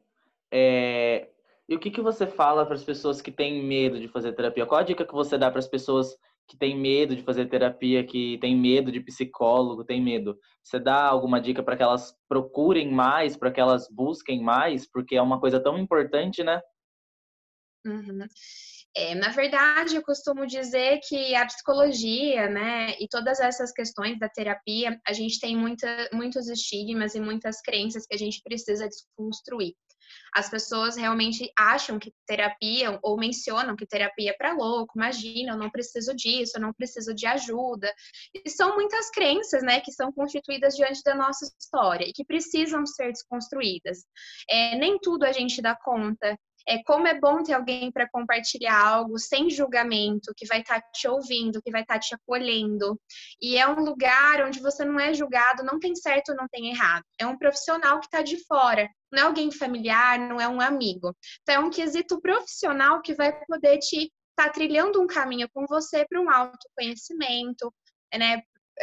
é... 0.51 1.29
e 1.69 1.73
o 1.73 1.79
que, 1.79 1.89
que 1.89 2.01
você 2.01 2.27
fala 2.27 2.65
para 2.65 2.75
as 2.75 2.83
pessoas 2.83 3.21
que 3.21 3.31
têm 3.31 3.63
medo 3.63 3.97
de 3.97 4.09
fazer 4.09 4.33
terapia? 4.33 4.65
Qual 4.65 4.81
a 4.81 4.83
dica 4.83 5.05
que 5.05 5.13
você 5.13 5.37
dá 5.37 5.49
para 5.49 5.59
as 5.59 5.69
pessoas 5.69 6.17
que 6.47 6.57
têm 6.57 6.77
medo 6.77 7.15
de 7.15 7.23
fazer 7.23 7.47
terapia, 7.47 8.05
que 8.05 8.37
têm 8.39 8.55
medo 8.55 8.91
de 8.91 9.01
psicólogo, 9.01 9.83
têm 9.83 10.01
medo? 10.01 10.37
Você 10.63 10.79
dá 10.79 11.05
alguma 11.05 11.41
dica 11.41 11.61
para 11.61 11.75
que 11.75 11.83
elas 11.83 12.13
procurem 12.27 12.91
mais, 12.91 13.35
para 13.35 13.51
que 13.51 13.59
elas 13.59 13.87
busquem 13.91 14.41
mais, 14.41 14.89
porque 14.89 15.15
é 15.15 15.21
uma 15.21 15.39
coisa 15.39 15.59
tão 15.59 15.77
importante, 15.77 16.43
né? 16.43 16.61
Uhum. 17.85 18.25
É, 18.95 19.13
na 19.13 19.29
verdade, 19.29 19.95
eu 19.95 20.01
costumo 20.01 20.47
dizer 20.47 20.99
que 21.07 21.35
a 21.35 21.45
psicologia, 21.45 22.49
né, 22.49 22.95
e 22.99 23.07
todas 23.07 23.39
essas 23.39 23.71
questões 23.71 24.17
da 24.17 24.27
terapia, 24.27 24.99
a 25.07 25.13
gente 25.13 25.39
tem 25.39 25.55
muita, 25.55 26.09
muitos 26.11 26.49
estigmas 26.49 27.13
e 27.13 27.19
muitas 27.19 27.61
crenças 27.61 28.05
que 28.07 28.15
a 28.15 28.17
gente 28.17 28.41
precisa 28.43 28.87
desconstruir. 28.87 29.73
As 30.33 30.49
pessoas 30.49 30.95
realmente 30.95 31.51
acham 31.57 31.99
que 31.99 32.13
terapia, 32.25 32.99
ou 33.01 33.17
mencionam 33.17 33.75
que 33.75 33.85
terapia 33.85 34.31
é 34.31 34.33
para 34.33 34.53
louco, 34.53 34.93
imagina, 34.95 35.53
eu 35.53 35.57
não 35.57 35.69
preciso 35.69 36.15
disso, 36.15 36.53
eu 36.55 36.61
não 36.61 36.73
preciso 36.73 37.13
de 37.13 37.25
ajuda. 37.25 37.93
E 38.33 38.49
são 38.49 38.75
muitas 38.75 39.09
crenças, 39.09 39.63
né, 39.63 39.79
que 39.79 39.91
são 39.91 40.11
constituídas 40.11 40.75
diante 40.75 41.01
da 41.03 41.15
nossa 41.15 41.45
história 41.59 42.05
e 42.05 42.13
que 42.13 42.25
precisam 42.25 42.85
ser 42.85 43.11
desconstruídas. 43.11 44.05
É, 44.49 44.75
nem 44.77 44.99
tudo 44.99 45.23
a 45.23 45.31
gente 45.31 45.61
dá 45.61 45.75
conta, 45.75 46.37
é 46.67 46.83
como 46.83 47.07
é 47.07 47.17
bom 47.17 47.41
ter 47.41 47.53
alguém 47.53 47.89
para 47.91 48.09
compartilhar 48.09 48.77
algo 48.77 49.17
sem 49.17 49.49
julgamento, 49.49 50.33
que 50.35 50.45
vai 50.45 50.59
estar 50.59 50.81
tá 50.81 50.87
te 50.93 51.07
ouvindo, 51.07 51.61
que 51.61 51.71
vai 51.71 51.81
estar 51.81 51.93
tá 51.93 51.99
te 51.99 52.13
acolhendo. 52.13 52.99
E 53.41 53.57
é 53.57 53.65
um 53.67 53.79
lugar 53.79 54.45
onde 54.45 54.59
você 54.59 54.83
não 54.83 54.99
é 54.99 55.13
julgado, 55.13 55.63
não 55.63 55.79
tem 55.79 55.95
certo, 55.95 56.35
não 56.35 56.47
tem 56.49 56.69
errado. 56.69 57.03
É 57.17 57.25
um 57.25 57.37
profissional 57.37 57.99
que 57.99 58.07
está 58.07 58.21
de 58.21 58.43
fora, 58.45 58.89
não 59.11 59.19
é 59.19 59.25
alguém 59.25 59.49
familiar, 59.49 60.19
não 60.19 60.41
é 60.41 60.47
um 60.47 60.59
amigo. 60.59 61.15
Então 61.41 61.55
é 61.55 61.59
um 61.59 61.69
quesito 61.69 62.19
profissional 62.19 63.01
que 63.01 63.13
vai 63.13 63.31
poder 63.45 63.77
te 63.77 64.11
estar 64.31 64.47
tá 64.47 64.49
trilhando 64.49 65.01
um 65.01 65.07
caminho 65.07 65.47
com 65.53 65.65
você 65.65 66.05
para 66.05 66.19
um 66.19 66.29
autoconhecimento, 66.29 67.73
né? 68.13 68.41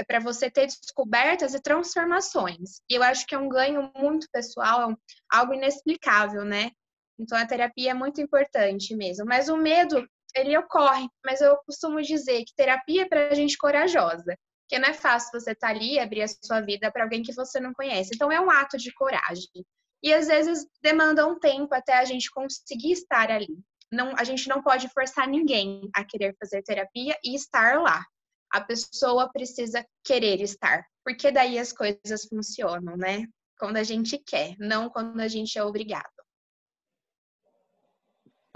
para 0.09 0.19
você 0.19 0.51
ter 0.51 0.67
descobertas 0.67 1.55
e 1.55 1.63
transformações. 1.63 2.81
E 2.91 2.95
eu 2.95 3.03
acho 3.03 3.25
que 3.27 3.35
é 3.35 3.39
um 3.39 3.49
ganho 3.49 3.93
muito 3.95 4.27
pessoal, 4.33 4.91
é 4.91 4.97
algo 5.31 5.55
inexplicável, 5.55 6.45
né? 6.45 6.73
Então 7.19 7.37
a 7.39 7.47
terapia 7.47 7.91
é 7.91 7.95
muito 7.95 8.21
importante 8.21 8.95
mesmo. 8.97 9.25
Mas 9.25 9.49
o 9.49 9.57
medo, 9.57 10.07
ele 10.35 10.57
ocorre. 10.57 11.09
Mas 11.25 11.41
eu 11.41 11.57
costumo 11.67 12.03
dizer 12.03 12.45
que 12.45 12.55
terapia 12.57 13.03
é 13.03 13.09
para 13.09 13.35
gente 13.35 13.57
corajosa. 13.57 14.37
Porque 14.63 14.79
não 14.79 14.89
é 14.89 14.95
fácil 14.95 15.31
você 15.33 15.53
estar 15.53 15.69
tá 15.69 15.75
ali 15.75 15.95
e 15.95 15.99
abrir 15.99 16.23
a 16.23 16.29
sua 16.29 16.61
vida 16.61 16.91
para 16.91 17.05
alguém 17.05 17.23
que 17.23 17.35
você 17.35 17.61
não 17.61 17.73
conhece. 17.73 18.13
Então 18.15 18.33
é 18.33 18.41
um 18.41 18.51
ato 18.51 18.77
de 18.77 18.93
coragem. 18.93 19.65
e 20.03 20.13
às 20.13 20.27
vezes 20.27 20.67
demanda 20.83 21.27
um 21.27 21.39
tempo 21.39 21.75
até 21.75 21.95
a 21.99 22.05
gente 22.05 22.31
conseguir 22.31 22.93
estar 22.93 23.31
ali. 23.31 23.59
Não, 23.93 24.13
a 24.17 24.25
gente 24.25 24.49
não 24.49 24.63
pode 24.63 24.89
forçar 24.89 25.29
ninguém 25.29 25.89
a 25.95 26.05
querer 26.05 26.35
fazer 26.39 26.63
terapia 26.63 27.17
e 27.25 27.35
estar 27.35 27.81
lá. 27.81 28.05
A 28.51 28.61
pessoa 28.61 29.31
precisa 29.33 29.85
querer 30.05 30.41
estar, 30.41 30.85
porque 31.05 31.31
daí 31.31 31.59
as 31.59 31.73
coisas 31.73 32.25
funcionam, 32.29 32.97
né? 32.97 33.27
Quando 33.59 33.77
a 33.77 33.83
gente 33.83 34.19
quer, 34.19 34.57
não 34.59 34.89
quando 34.89 35.21
a 35.21 35.29
gente 35.29 35.59
é 35.59 35.65
obrigado. 35.65 36.24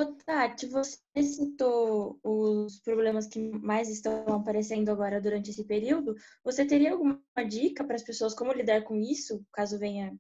Tati, 0.06 0.66
você 0.66 1.00
citou 1.22 2.20
os 2.22 2.78
problemas 2.80 3.26
que 3.26 3.40
mais 3.58 3.88
estão 3.88 4.24
aparecendo 4.32 4.90
agora 4.90 5.20
durante 5.20 5.50
esse 5.50 5.64
período. 5.64 6.14
Você 6.44 6.64
teria 6.64 6.92
alguma 6.92 7.20
dica 7.48 7.84
para 7.84 7.96
as 7.96 8.04
pessoas 8.04 8.32
como 8.32 8.52
lidar 8.52 8.84
com 8.84 8.94
isso, 8.96 9.44
caso 9.52 9.76
venha 9.76 10.16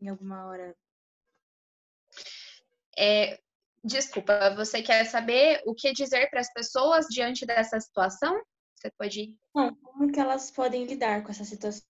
em 0.00 0.08
alguma 0.08 0.46
hora? 0.46 0.76
É, 2.98 3.40
desculpa, 3.82 4.54
você 4.54 4.82
quer 4.82 5.04
saber 5.06 5.62
o 5.64 5.74
que 5.74 5.92
dizer 5.92 6.28
para 6.28 6.40
as 6.40 6.52
pessoas 6.52 7.06
diante 7.06 7.46
dessa 7.46 7.80
situação? 7.80 8.38
Você 8.74 8.90
pode. 8.90 9.36
Não, 9.54 9.74
como 9.76 10.12
que 10.12 10.20
elas 10.20 10.50
podem 10.50 10.84
lidar 10.84 11.22
com 11.22 11.30
essa 11.30 11.44
situação? 11.44 11.82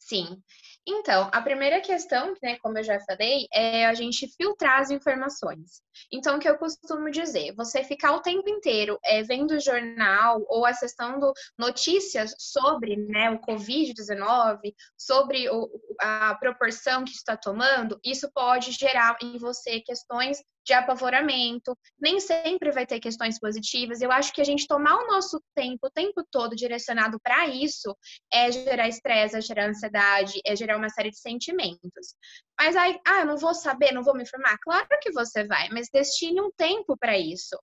Sim. 0.00 0.42
Então, 0.88 1.28
a 1.30 1.42
primeira 1.42 1.78
questão, 1.80 2.34
né, 2.42 2.56
como 2.58 2.78
eu 2.78 2.82
já 2.82 2.98
falei, 3.00 3.46
é 3.52 3.84
a 3.84 3.92
gente 3.92 4.26
filtrar 4.34 4.80
as 4.80 4.90
informações. 4.90 5.82
Então, 6.10 6.36
o 6.36 6.40
que 6.40 6.48
eu 6.48 6.56
costumo 6.56 7.10
dizer, 7.10 7.54
você 7.54 7.84
ficar 7.84 8.12
o 8.12 8.22
tempo 8.22 8.48
inteiro 8.48 8.98
é, 9.04 9.22
vendo 9.22 9.60
jornal 9.60 10.42
ou 10.48 10.64
acessando 10.64 11.32
notícias 11.58 12.34
sobre 12.38 12.96
né, 12.96 13.30
o 13.30 13.40
Covid-19, 13.40 14.74
sobre 14.96 15.50
o, 15.50 15.70
a 16.00 16.34
proporção 16.36 17.04
que 17.04 17.12
está 17.12 17.36
tomando, 17.36 18.00
isso 18.02 18.30
pode 18.32 18.72
gerar 18.72 19.18
em 19.22 19.36
você 19.36 19.80
questões 19.80 20.42
de 20.64 20.72
apavoramento, 20.72 21.76
nem 21.98 22.20
sempre 22.20 22.70
vai 22.70 22.86
ter 22.86 23.00
questões 23.00 23.38
positivas. 23.38 24.00
Eu 24.00 24.12
acho 24.12 24.32
que 24.32 24.40
a 24.40 24.44
gente 24.44 24.66
tomar 24.66 24.96
o 24.96 25.06
nosso 25.06 25.42
tempo, 25.54 25.86
o 25.86 25.90
tempo 25.90 26.24
todo 26.30 26.56
direcionado 26.56 27.18
para 27.20 27.48
isso, 27.48 27.96
é 28.32 28.50
gerar 28.52 28.88
estresse, 28.88 29.36
é 29.36 29.40
gerar 29.40 29.68
ansiedade, 29.68 30.40
é 30.44 30.54
gerar 30.54 30.76
uma 30.76 30.88
série 30.88 31.10
de 31.10 31.18
sentimentos. 31.18 32.14
Mas 32.58 32.76
aí, 32.76 32.98
ah, 33.06 33.20
eu 33.20 33.26
não 33.26 33.36
vou 33.36 33.54
saber, 33.54 33.92
não 33.92 34.02
vou 34.02 34.14
me 34.14 34.22
informar. 34.22 34.58
Claro 34.62 34.86
que 35.00 35.12
você 35.12 35.44
vai, 35.44 35.68
mas 35.70 35.88
destine 35.92 36.40
um 36.40 36.50
tempo 36.56 36.96
para 36.96 37.18
isso. 37.18 37.58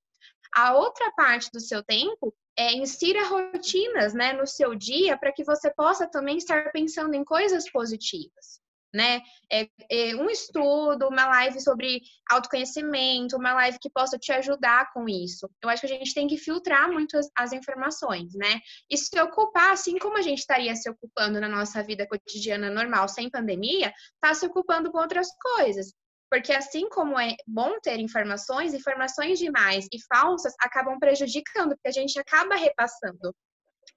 A 0.56 0.76
outra 0.76 1.12
parte 1.12 1.50
do 1.52 1.60
seu 1.60 1.84
tempo 1.84 2.34
é 2.58 2.74
insira 2.74 3.28
rotinas, 3.28 4.14
né, 4.14 4.34
no 4.34 4.48
seu 4.48 4.74
dia 4.74 5.18
para 5.18 5.32
que 5.32 5.44
você 5.44 5.72
possa 5.74 6.08
também 6.08 6.38
estar 6.38 6.72
pensando 6.72 7.14
em 7.14 7.24
coisas 7.24 7.70
positivas 7.70 8.60
né? 8.98 9.22
É, 9.52 9.70
é, 9.92 10.16
um 10.16 10.28
estudo, 10.28 11.08
uma 11.08 11.28
live 11.28 11.62
sobre 11.62 12.02
autoconhecimento, 12.32 13.38
uma 13.38 13.54
live 13.54 13.78
que 13.80 13.92
possa 13.92 14.18
te 14.18 14.32
ajudar 14.32 14.92
com 14.92 15.08
isso. 15.08 15.48
Eu 15.62 15.70
acho 15.70 15.82
que 15.82 15.94
a 15.94 15.98
gente 15.98 16.16
tem 16.16 16.28
que 16.28 16.36
filtrar 16.36 16.92
muito 16.92 17.16
as, 17.16 17.30
as 17.38 17.54
informações, 17.54 18.34
né? 18.34 18.60
E 18.90 18.98
se 18.98 19.18
ocupar, 19.22 19.72
assim 19.72 20.00
como 20.00 20.18
a 20.18 20.22
gente 20.24 20.40
estaria 20.40 20.76
se 20.76 20.90
ocupando 20.90 21.40
na 21.40 21.48
nossa 21.48 21.84
vida 21.84 22.08
cotidiana 22.08 22.72
normal, 22.72 23.08
sem 23.08 23.30
pandemia, 23.30 23.94
tá 24.20 24.34
se 24.34 24.48
ocupando 24.48 24.92
com 24.92 24.98
outras 24.98 25.28
coisas. 25.56 25.94
Porque 26.30 26.52
assim 26.52 26.90
como 26.90 27.18
é 27.20 27.36
bom 27.46 27.80
ter 27.80 28.00
informações, 28.00 28.74
informações 28.74 29.38
demais 29.38 29.86
e 29.94 29.98
falsas 30.12 30.54
acabam 30.60 31.00
prejudicando, 31.00 31.70
porque 31.70 31.88
a 31.88 31.92
gente 31.92 32.20
acaba 32.20 32.56
repassando. 32.56 33.34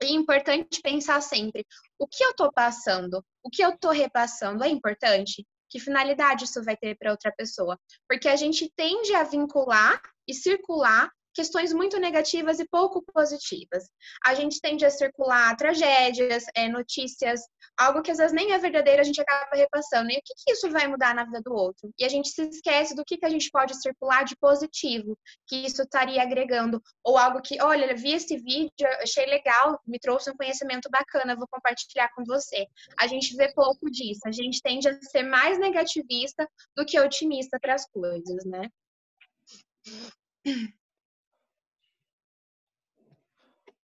É 0.02 0.08
importante 0.08 0.80
pensar 0.82 1.20
sempre: 1.20 1.66
o 1.98 2.06
que 2.06 2.24
eu 2.24 2.30
estou 2.30 2.52
passando, 2.52 3.24
o 3.42 3.50
que 3.50 3.62
eu 3.62 3.70
estou 3.70 3.90
repassando 3.90 4.64
é 4.64 4.68
importante? 4.68 5.46
Que 5.68 5.78
finalidade 5.78 6.44
isso 6.44 6.64
vai 6.64 6.76
ter 6.76 6.96
para 6.96 7.12
outra 7.12 7.32
pessoa? 7.32 7.78
Porque 8.08 8.28
a 8.28 8.36
gente 8.36 8.70
tende 8.74 9.14
a 9.14 9.22
vincular 9.22 10.00
e 10.26 10.34
circular 10.34 11.10
questões 11.34 11.72
muito 11.72 11.98
negativas 11.98 12.58
e 12.58 12.68
pouco 12.68 13.02
positivas. 13.12 13.84
A 14.24 14.34
gente 14.34 14.60
tende 14.60 14.84
a 14.84 14.90
circular 14.90 15.56
tragédias, 15.56 16.44
é, 16.54 16.68
notícias, 16.68 17.40
algo 17.76 18.02
que 18.02 18.10
às 18.10 18.18
vezes 18.18 18.32
nem 18.32 18.52
é 18.52 18.58
verdadeiro, 18.58 19.00
a 19.00 19.04
gente 19.04 19.20
acaba 19.20 19.56
repassando. 19.56 20.10
E 20.10 20.18
o 20.18 20.22
que, 20.24 20.34
que 20.36 20.52
isso 20.52 20.70
vai 20.70 20.86
mudar 20.86 21.14
na 21.14 21.24
vida 21.24 21.40
do 21.42 21.52
outro? 21.52 21.90
E 21.98 22.04
a 22.04 22.08
gente 22.08 22.28
se 22.28 22.42
esquece 22.42 22.94
do 22.94 23.04
que, 23.04 23.16
que 23.16 23.26
a 23.26 23.30
gente 23.30 23.50
pode 23.50 23.80
circular 23.80 24.24
de 24.24 24.36
positivo, 24.36 25.16
que 25.46 25.56
isso 25.66 25.82
estaria 25.82 26.22
agregando. 26.22 26.82
Ou 27.04 27.16
algo 27.16 27.40
que, 27.40 27.60
olha, 27.62 27.94
vi 27.94 28.12
esse 28.12 28.36
vídeo, 28.36 28.70
achei 29.00 29.26
legal, 29.26 29.80
me 29.86 29.98
trouxe 29.98 30.30
um 30.30 30.36
conhecimento 30.36 30.88
bacana, 30.90 31.36
vou 31.36 31.48
compartilhar 31.48 32.08
com 32.14 32.24
você. 32.24 32.66
A 32.98 33.06
gente 33.06 33.36
vê 33.36 33.52
pouco 33.52 33.90
disso, 33.90 34.20
a 34.26 34.32
gente 34.32 34.60
tende 34.62 34.88
a 34.88 35.00
ser 35.02 35.22
mais 35.22 35.58
negativista 35.58 36.48
do 36.76 36.84
que 36.84 36.98
otimista 36.98 37.58
para 37.60 37.74
as 37.74 37.86
coisas, 37.90 38.44
né? 38.44 38.68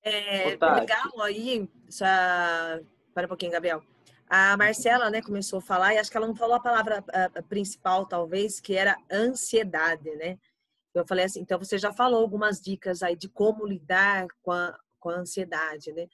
É, 0.09 0.51
legal 0.51 1.21
aí, 1.21 1.69
já... 1.89 2.81
para 3.13 3.25
um 3.25 3.29
pouquinho, 3.29 3.51
Gabriel. 3.51 3.83
A 4.29 4.57
Marcela, 4.57 5.11
né, 5.11 5.21
começou 5.21 5.59
a 5.59 5.63
falar 5.63 5.95
e 5.95 5.99
acho 5.99 6.09
que 6.09 6.17
ela 6.17 6.29
não 6.29 6.35
falou 6.35 6.55
a 6.55 6.61
palavra 6.61 7.05
a, 7.13 7.25
a 7.25 7.43
principal, 7.43 8.07
talvez, 8.07 8.61
que 8.61 8.77
era 8.77 8.97
ansiedade, 9.11 10.09
né? 10.17 10.39
Eu 10.95 11.05
falei 11.05 11.25
assim, 11.25 11.41
então 11.41 11.59
você 11.59 11.77
já 11.77 11.93
falou 11.93 12.21
algumas 12.21 12.61
dicas 12.61 13.03
aí 13.03 13.17
de 13.17 13.29
como 13.29 13.67
lidar 13.67 14.29
com 14.43 14.53
a, 14.53 14.79
com 15.01 15.11
a 15.11 15.17
ansiedade, 15.17 15.93
né? 15.93 16.07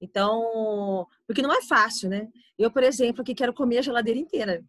Então, 0.00 1.06
porque 1.26 1.42
não 1.42 1.52
é 1.52 1.62
fácil, 1.62 2.08
né? 2.08 2.28
Eu, 2.58 2.70
por 2.70 2.82
exemplo, 2.82 3.22
que 3.22 3.34
quero 3.34 3.52
comer 3.52 3.78
a 3.78 3.82
geladeira 3.82 4.18
inteira. 4.18 4.64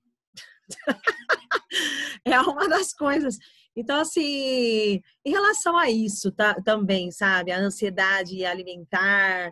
é 2.26 2.40
uma 2.42 2.68
das 2.68 2.94
coisas. 2.94 3.38
Então, 3.76 4.00
assim, 4.00 5.02
em 5.26 5.32
relação 5.32 5.78
a 5.78 5.90
isso 5.90 6.32
tá, 6.32 6.56
também, 6.64 7.12
sabe? 7.12 7.52
A 7.52 7.60
ansiedade 7.60 8.46
alimentar, 8.46 9.52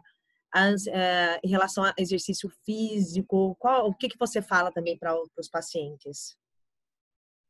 a, 0.53 0.70
uh, 0.70 1.39
em 1.44 1.50
relação 1.50 1.84
ao 1.84 1.94
exercício 1.98 2.50
físico, 2.65 3.56
qual, 3.60 3.88
o 3.88 3.94
que, 3.94 4.08
que 4.08 4.18
você 4.18 4.42
fala 4.42 4.72
também 4.72 4.98
para 4.98 5.13
os 5.38 5.50
pacientes? 5.50 6.38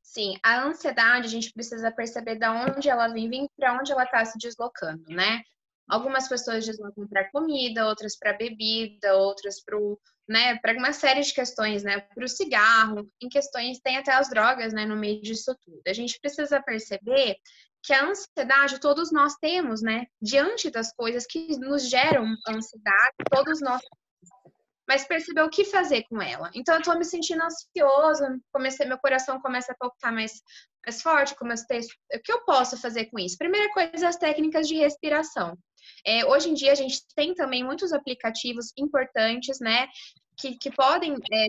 Sim, 0.02 0.36
a 0.44 0.64
ansiedade 0.64 1.26
a 1.26 1.30
gente 1.30 1.52
precisa 1.52 1.92
perceber 1.92 2.36
de 2.38 2.48
onde 2.48 2.90
ela 2.90 3.08
vem, 3.08 3.50
para 3.58 3.78
onde 3.78 3.92
ela 3.92 4.04
está 4.04 4.24
se 4.26 4.38
deslocando, 4.38 5.04
né? 5.10 5.42
Algumas 5.90 6.28
pessoas 6.28 6.66
deslocam 6.66 7.08
para 7.08 7.30
comida, 7.30 7.88
outras 7.88 8.18
para 8.18 8.34
bebida, 8.34 9.16
outras 9.16 9.62
para 9.64 9.78
né, 10.28 10.60
uma 10.78 10.94
série 10.94 11.22
de 11.22 11.34
questões, 11.34 11.84
né, 11.84 12.00
para 12.00 12.24
o 12.24 12.30
cigarro, 12.30 13.10
em 13.22 13.28
questões 13.28 13.80
tem 13.80 13.98
até 13.98 14.14
as 14.14 14.30
drogas, 14.30 14.74
né, 14.74 14.86
no 14.86 14.96
meio 14.96 15.22
disso 15.22 15.56
tudo. 15.64 15.82
A 15.86 15.94
gente 15.94 16.20
precisa 16.20 16.62
perceber 16.62 17.36
que 17.84 17.92
a 17.94 18.06
ansiedade 18.06 18.80
todos 18.80 19.12
nós 19.12 19.36
temos, 19.36 19.82
né, 19.82 20.06
diante 20.22 20.70
das 20.70 20.94
coisas 20.96 21.26
que 21.26 21.58
nos 21.58 21.90
geram 21.90 22.26
ansiedade, 22.48 23.16
todos 23.30 23.60
nós 23.60 23.82
mas 24.88 25.06
perceber 25.06 25.42
o 25.42 25.50
que 25.50 25.64
fazer 25.64 26.04
com 26.10 26.22
ela. 26.22 26.50
Então, 26.54 26.76
eu 26.76 26.80
estou 26.80 26.98
me 26.98 27.06
sentindo 27.06 27.42
ansiosa, 27.42 28.38
comecei, 28.52 28.86
meu 28.86 28.98
coração 28.98 29.42
começa 29.42 29.72
a 29.72 29.76
palpitar 29.76 30.14
mais, 30.14 30.42
mais 30.86 31.02
forte, 31.02 31.36
comecei, 31.36 31.80
o 32.14 32.20
que 32.22 32.32
eu 32.32 32.44
posso 32.44 32.78
fazer 32.78 33.06
com 33.06 33.18
isso? 33.18 33.38
Primeira 33.38 33.72
coisa, 33.74 34.08
as 34.08 34.18
técnicas 34.18 34.68
de 34.68 34.76
respiração. 34.76 35.58
É, 36.06 36.26
hoje 36.26 36.50
em 36.50 36.54
dia 36.54 36.72
a 36.72 36.76
gente 36.76 37.02
tem 37.16 37.34
também 37.34 37.64
muitos 37.64 37.94
aplicativos 37.94 38.72
importantes, 38.78 39.60
né? 39.60 39.88
Que, 40.38 40.58
que 40.58 40.72
podem, 40.72 41.14
é, 41.32 41.48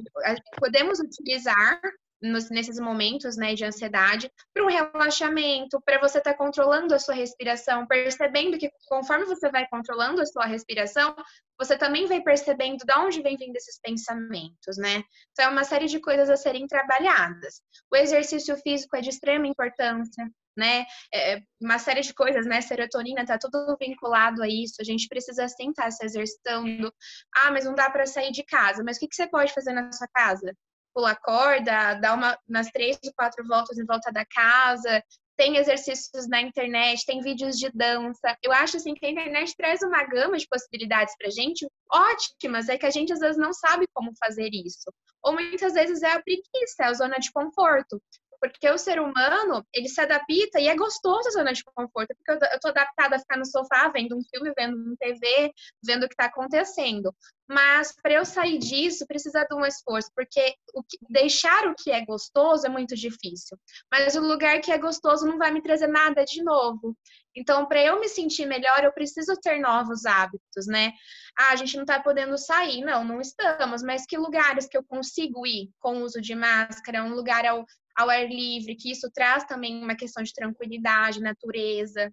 podemos 0.59 1.01
utilizar 1.01 1.81
nos, 2.25 2.51
nesses 2.51 2.81
momentos 2.81 3.37
né, 3.37 3.55
de 3.55 3.65
ansiedade 3.65 4.31
para 4.53 4.65
um 4.65 4.69
relaxamento, 4.69 5.81
para 5.83 6.01
você 6.01 6.19
estar 6.19 6.33
tá 6.33 6.39
controlando 6.39 6.95
a 6.95 6.99
sua 6.99 7.15
respiração, 7.15 7.87
percebendo 7.87 8.59
que 8.59 8.71
conforme 8.89 9.27
você 9.27 9.51
vai 9.51 9.67
controlando 9.69 10.21
a 10.21 10.27
sua 10.27 10.47
respiração, 10.47 11.15
você 11.59 11.77
também 11.77 12.07
vai 12.07 12.21
percebendo 12.23 12.85
de 12.85 12.99
onde 12.99 13.23
vem 13.23 13.37
vindo 13.37 13.57
esses 13.57 13.79
pensamentos, 13.81 14.77
né? 14.77 15.05
Então, 15.33 15.47
é 15.47 15.49
uma 15.49 15.65
série 15.65 15.87
de 15.87 16.01
coisas 16.01 16.29
a 16.31 16.37
serem 16.37 16.67
trabalhadas. 16.67 17.61
O 17.93 17.97
exercício 17.97 18.57
físico 18.57 18.97
é 18.97 19.01
de 19.01 19.11
extrema 19.11 19.47
importância, 19.47 20.29
né? 20.57 20.85
É, 21.13 21.41
uma 21.61 21.79
série 21.79 22.01
de 22.01 22.15
coisas, 22.15 22.47
né? 22.47 22.61
Serotonina 22.61 23.25
tá 23.25 23.39
tudo 23.39 23.77
vinculado 23.79 24.43
a 24.43 24.49
isso. 24.49 24.77
A 24.81 24.85
gente 24.85 25.09
precisa 25.09 25.49
sim 25.49 25.71
estar 25.71 25.91
se 25.91 26.05
exercitando. 26.05 26.93
Ah, 27.35 27.51
mas 27.51 27.65
não 27.65 27.75
dá 27.75 27.91
para 27.91 28.07
sair 28.07 28.33
de 28.33 28.45
casa. 28.45 28.83
Mas 28.85 28.97
o 28.97 29.01
que, 29.01 29.09
que 29.09 29.17
você 29.17 29.27
pode 29.27 29.53
fazer 29.53 29.73
na 29.73 29.91
sua 29.93 30.09
casa? 30.09 30.55
Pular 30.95 31.17
corda, 31.17 31.95
dar 31.95 32.15
uma, 32.15 32.39
umas 32.49 32.71
três 32.71 32.99
ou 33.05 33.13
quatro 33.15 33.45
voltas 33.47 33.79
em 33.79 33.85
volta 33.85 34.13
da 34.13 34.25
casa, 34.25 35.03
tem 35.37 35.57
exercícios 35.57 36.29
na 36.29 36.41
internet, 36.41 37.05
tem 37.05 37.21
vídeos 37.21 37.57
de 37.57 37.71
dança. 37.73 38.37
Eu 38.43 38.53
acho 38.53 38.77
assim 38.77 38.95
que 38.95 39.05
a 39.05 39.11
internet 39.11 39.55
traz 39.57 39.83
uma 39.83 40.05
gama 40.05 40.37
de 40.37 40.47
possibilidades 40.47 41.15
pra 41.17 41.31
gente 41.31 41.67
ótimas, 41.93 42.69
é 42.69 42.79
que 42.79 42.87
a 42.87 42.91
gente 42.91 43.13
às 43.13 43.21
vezes 43.21 43.37
não 43.37 43.53
sabe 43.53 43.87
como 43.93 44.13
fazer 44.19 44.51
isso. 44.53 44.93
Ou 45.23 45.33
muitas 45.33 45.75
vezes 45.75 46.03
é 46.03 46.13
a 46.13 46.23
preguiça, 46.23 46.83
é 46.83 46.85
a 46.85 46.95
zona 46.95 47.19
de 47.19 47.33
conforto. 47.33 48.01
Porque 48.41 48.69
o 48.69 48.79
ser 48.79 49.01
humano, 49.01 49.65
ele 49.73 49.89
se 49.89 50.01
adapta 50.01 50.61
e 50.61 50.69
é 50.69 50.77
gostoso 50.77 51.29
a 51.29 51.33
zona 51.33 51.53
de 51.53 51.65
conforto, 51.65 52.15
porque 52.17 52.45
eu, 52.45 52.61
tô 52.61 52.69
adaptada 52.69 53.17
a 53.17 53.19
ficar 53.19 53.37
no 53.37 53.47
sofá 53.47 53.89
vendo 53.89 54.17
um 54.17 54.23
filme, 54.31 54.53
vendo 54.57 54.77
um 54.77 54.97
TV, 54.97 55.53
vendo 55.83 56.05
o 56.05 56.09
que 56.09 56.15
está 56.15 56.27
acontecendo. 56.27 57.15
Mas 57.49 57.95
para 58.03 58.15
eu 58.15 58.25
sair 58.25 58.59
disso, 58.59 59.07
precisa 59.07 59.45
de 59.45 59.55
um 59.55 59.65
esforço, 59.65 60.11
porque 60.15 60.55
que, 60.89 60.99
deixar 61.11 61.67
o 61.67 61.75
que 61.75 61.91
é 61.91 62.05
gostoso 62.05 62.67
é 62.67 62.71
muito 62.71 62.95
difícil. 62.95 63.59
Mas 63.91 64.15
o 64.15 64.21
lugar 64.21 64.61
que 64.61 64.73
é 64.73 64.79
gostoso 64.79 65.27
não 65.27 65.39
vai 65.39 65.51
me 65.51 65.63
trazer 65.63 65.87
nada 65.87 66.25
de 66.25 66.43
novo. 66.43 66.97
Então, 67.37 67.67
para 67.67 67.83
eu 67.83 67.99
me 67.99 68.09
sentir 68.09 68.47
melhor, 68.47 68.85
eu 68.85 68.93
preciso 68.93 69.35
ter 69.41 69.59
novos 69.59 70.07
hábitos, 70.07 70.67
né? 70.67 70.93
Ah, 71.37 71.51
a 71.51 71.57
gente 71.57 71.75
não 71.75 71.83
está 71.83 72.01
podendo 72.01 72.39
sair. 72.39 72.81
Não, 72.83 73.05
não 73.05 73.21
estamos. 73.21 73.83
Mas 73.83 74.07
que 74.07 74.17
lugares 74.17 74.67
que 74.67 74.77
eu 74.77 74.85
consigo 74.85 75.47
ir 75.47 75.71
com 75.81 75.99
o 75.99 76.05
uso 76.05 76.21
de 76.21 76.35
máscara? 76.35 77.03
Um 77.03 77.15
lugar 77.15 77.45
ao, 77.45 77.67
ao 77.97 78.11
ar 78.11 78.29
livre, 78.29 78.77
que 78.77 78.91
isso 78.91 79.11
traz 79.13 79.45
também 79.45 79.83
uma 79.83 79.97
questão 79.97 80.23
de 80.23 80.33
tranquilidade, 80.33 81.21
natureza. 81.21 82.13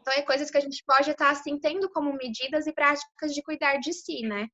Então, 0.00 0.14
é 0.14 0.22
coisas 0.22 0.50
que 0.50 0.58
a 0.58 0.60
gente 0.60 0.82
pode 0.86 1.10
estar, 1.10 1.30
assim, 1.30 1.58
tendo 1.58 1.90
como 1.90 2.12
medidas 2.12 2.66
e 2.66 2.72
práticas 2.72 3.34
de 3.34 3.42
cuidar 3.42 3.76
de 3.78 3.92
si, 3.92 4.22
né? 4.22 4.48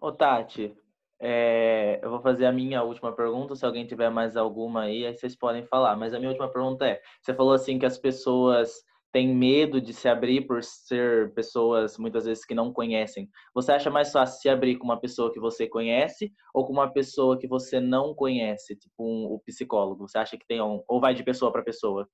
Ô, 0.00 0.12
Tati, 0.12 0.76
é, 1.18 1.98
eu 2.02 2.10
vou 2.10 2.20
fazer 2.20 2.46
a 2.46 2.52
minha 2.52 2.82
última 2.82 3.14
pergunta. 3.14 3.54
Se 3.54 3.64
alguém 3.64 3.86
tiver 3.86 4.10
mais 4.10 4.36
alguma 4.36 4.82
aí, 4.82 5.06
aí 5.06 5.16
vocês 5.16 5.34
podem 5.36 5.64
falar. 5.64 5.96
Mas 5.96 6.12
a 6.12 6.18
minha 6.18 6.30
última 6.30 6.52
pergunta 6.52 6.86
é: 6.86 7.00
você 7.20 7.34
falou 7.34 7.54
assim 7.54 7.78
que 7.78 7.86
as 7.86 7.96
pessoas 7.96 8.84
têm 9.16 9.34
medo 9.34 9.80
de 9.80 9.94
se 9.94 10.06
abrir 10.10 10.42
por 10.42 10.62
ser 10.62 11.32
pessoas 11.32 11.96
muitas 11.96 12.26
vezes 12.26 12.44
que 12.44 12.54
não 12.54 12.70
conhecem. 12.70 13.30
Você 13.54 13.72
acha 13.72 13.88
mais 13.88 14.12
fácil 14.12 14.42
se 14.42 14.46
abrir 14.46 14.76
com 14.76 14.84
uma 14.84 15.00
pessoa 15.00 15.32
que 15.32 15.40
você 15.40 15.66
conhece 15.66 16.30
ou 16.52 16.66
com 16.66 16.74
uma 16.74 16.92
pessoa 16.92 17.38
que 17.38 17.48
você 17.48 17.80
não 17.80 18.14
conhece, 18.14 18.76
tipo 18.76 18.94
um, 18.98 19.24
o 19.32 19.40
psicólogo? 19.40 20.06
Você 20.06 20.18
acha 20.18 20.36
que 20.36 20.46
tem 20.46 20.60
um 20.60 20.82
ou 20.86 21.00
vai 21.00 21.14
de 21.14 21.24
pessoa 21.24 21.50
para 21.50 21.62
pessoa? 21.62 22.06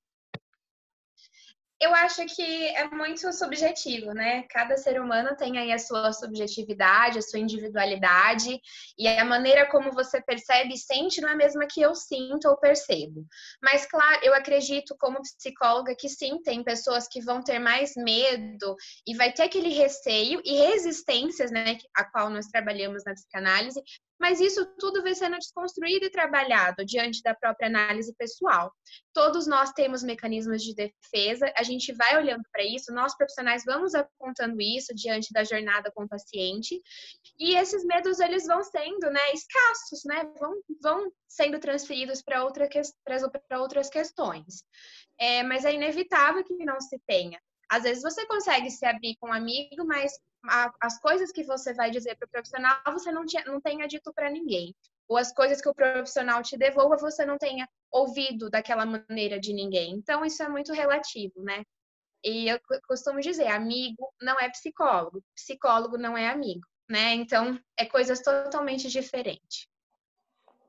Eu 1.83 1.93
acho 1.97 2.25
que 2.27 2.67
é 2.69 2.89
muito 2.91 3.33
subjetivo, 3.33 4.13
né? 4.13 4.45
Cada 4.45 4.77
ser 4.77 5.01
humano 5.01 5.35
tem 5.35 5.59
aí 5.59 5.73
a 5.73 5.81
sua 5.81 6.13
subjetividade, 6.13 7.19
a 7.19 7.23
sua 7.23 7.41
individualidade, 7.41 8.61
e 8.97 9.09
a 9.09 9.25
maneira 9.25 9.69
como 9.69 9.91
você 9.91 10.23
percebe 10.23 10.75
e 10.75 10.79
sente 10.79 11.21
não 11.21 11.31
é 11.31 11.33
a 11.33 11.37
mesma 11.37 11.67
que 11.67 11.81
eu 11.81 11.93
sinto 11.93 12.49
ou 12.49 12.57
percebo. 12.57 13.27
Mas, 13.61 13.85
claro, 13.85 14.21
eu 14.23 14.33
acredito, 14.33 14.95
como 14.97 15.23
psicóloga, 15.23 15.97
que 15.99 16.09
sim, 16.09 16.41
tem 16.41 16.63
pessoas 16.63 17.09
que 17.09 17.21
vão 17.21 17.43
ter 17.43 17.59
mais 17.59 17.95
medo 17.97 18.77
e 19.05 19.17
vai 19.17 19.33
ter 19.33 19.43
aquele 19.43 19.71
receio 19.71 20.41
e 20.45 20.53
resistências, 20.69 21.51
né, 21.51 21.79
a 21.97 22.05
qual 22.05 22.31
nós 22.31 22.47
trabalhamos 22.47 23.03
na 23.05 23.13
psicanálise, 23.13 23.83
mas 24.23 24.41
isso 24.41 24.65
tudo 24.79 25.03
vai 25.03 25.17
sendo 25.17 25.37
desconstruído 25.37 26.05
e 26.05 26.11
trabalhado 26.11 26.85
diante 26.85 27.21
da 27.25 27.35
própria 27.35 27.67
análise 27.67 28.15
pessoal. 28.15 28.73
Todos 29.13 29.49
nós 29.49 29.73
temos 29.73 30.05
mecanismos 30.05 30.63
de 30.63 30.77
defesa, 30.77 31.53
a 31.57 31.65
gente 31.65 31.93
vai 31.93 32.17
olhando 32.17 32.45
para 32.53 32.63
isso, 32.65 32.95
nós 32.95 33.17
profissionais 33.17 33.65
vamos 33.67 33.97
apontando 33.97 34.63
isso 34.63 34.95
diante 34.95 35.33
da 35.33 35.43
jornada 35.43 35.91
com 35.93 36.05
o 36.05 36.09
paciente, 36.09 36.81
e 37.37 37.57
esses 37.57 37.85
medos 37.85 38.21
eles 38.21 38.47
vão 38.47 38.63
sendo, 38.63 39.11
né, 39.11 39.33
escassos, 39.35 40.05
né, 40.05 40.33
vão, 40.39 40.55
vão 40.81 41.13
sendo 41.27 41.59
transferidos 41.59 42.23
para 42.23 42.45
outra, 42.45 42.69
outras 43.59 43.91
questões. 43.91 44.63
É, 45.19 45.43
mas 45.43 45.65
é 45.65 45.75
inevitável 45.75 46.45
que 46.45 46.65
não 46.65 46.81
se 46.81 46.97
tenha. 47.09 47.41
Às 47.73 47.85
vezes 47.85 48.03
você 48.03 48.27
consegue 48.27 48.71
se 48.71 48.85
abrir 48.85 49.17
com 49.19 49.29
um 49.29 49.33
amigo, 49.33 49.83
mas 49.87 50.13
a, 50.45 50.71
as 50.79 51.01
coisas 51.01 51.33
que 51.33 51.43
você 51.43 51.73
vai 51.73 51.91
dizer 51.91 52.17
para 52.17 52.27
o 52.27 52.31
profissional 52.31 52.77
você 52.89 53.11
não, 53.11 53.25
tinha, 53.25 53.43
não 53.47 53.63
tenha 53.63 53.89
dito 53.89 54.13
para 54.13 54.31
ninguém. 54.31 54.75
Ou 55.09 55.17
as 55.17 55.33
coisas 55.33 55.59
que 55.59 55.71
o 55.71 55.75
profissional 55.75 56.43
te 56.43 56.55
devolva 56.59 56.99
você 56.99 57.25
não 57.25 57.39
tenha 57.39 57.67
ouvido 57.91 58.51
daquela 58.51 58.85
maneira 58.85 59.41
de 59.41 59.55
ninguém. 59.55 59.95
Então, 59.95 60.23
isso 60.23 60.43
é 60.43 60.51
muito 60.51 60.71
relativo, 60.75 61.43
né? 61.43 61.65
E 62.23 62.47
eu 62.47 62.61
costumo 62.87 63.21
dizer, 63.21 63.47
amigo 63.47 64.13
não 64.21 64.39
é 64.39 64.51
psicólogo, 64.51 65.25
psicólogo 65.35 65.97
não 65.97 66.15
é 66.15 66.29
amigo, 66.29 66.67
né? 66.87 67.15
Então, 67.15 67.59
é 67.79 67.87
coisas 67.87 68.21
totalmente 68.21 68.91
diferentes. 68.91 69.67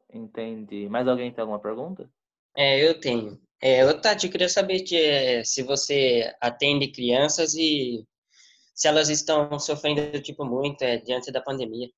Entendi. 0.10 0.88
Mais 0.88 1.06
alguém 1.06 1.34
tem 1.34 1.42
alguma 1.42 1.60
pergunta? 1.60 2.10
É, 2.56 2.80
eu 2.80 2.98
tenho. 2.98 3.42
É, 3.66 3.94
Tati, 3.94 4.26
eu 4.26 4.32
queria 4.32 4.50
saber 4.50 4.84
de, 4.84 4.98
é, 4.98 5.42
se 5.46 5.64
você 5.64 6.36
atende 6.42 6.92
crianças 6.92 7.54
e 7.54 8.06
se 8.76 8.90
elas 8.90 9.08
estão 9.08 9.58
sofrendo 9.58 10.22
tipo 10.22 10.44
muito 10.44 10.82
é, 10.82 10.98
diante 10.98 11.32
da 11.32 11.40
pandemia. 11.40 11.90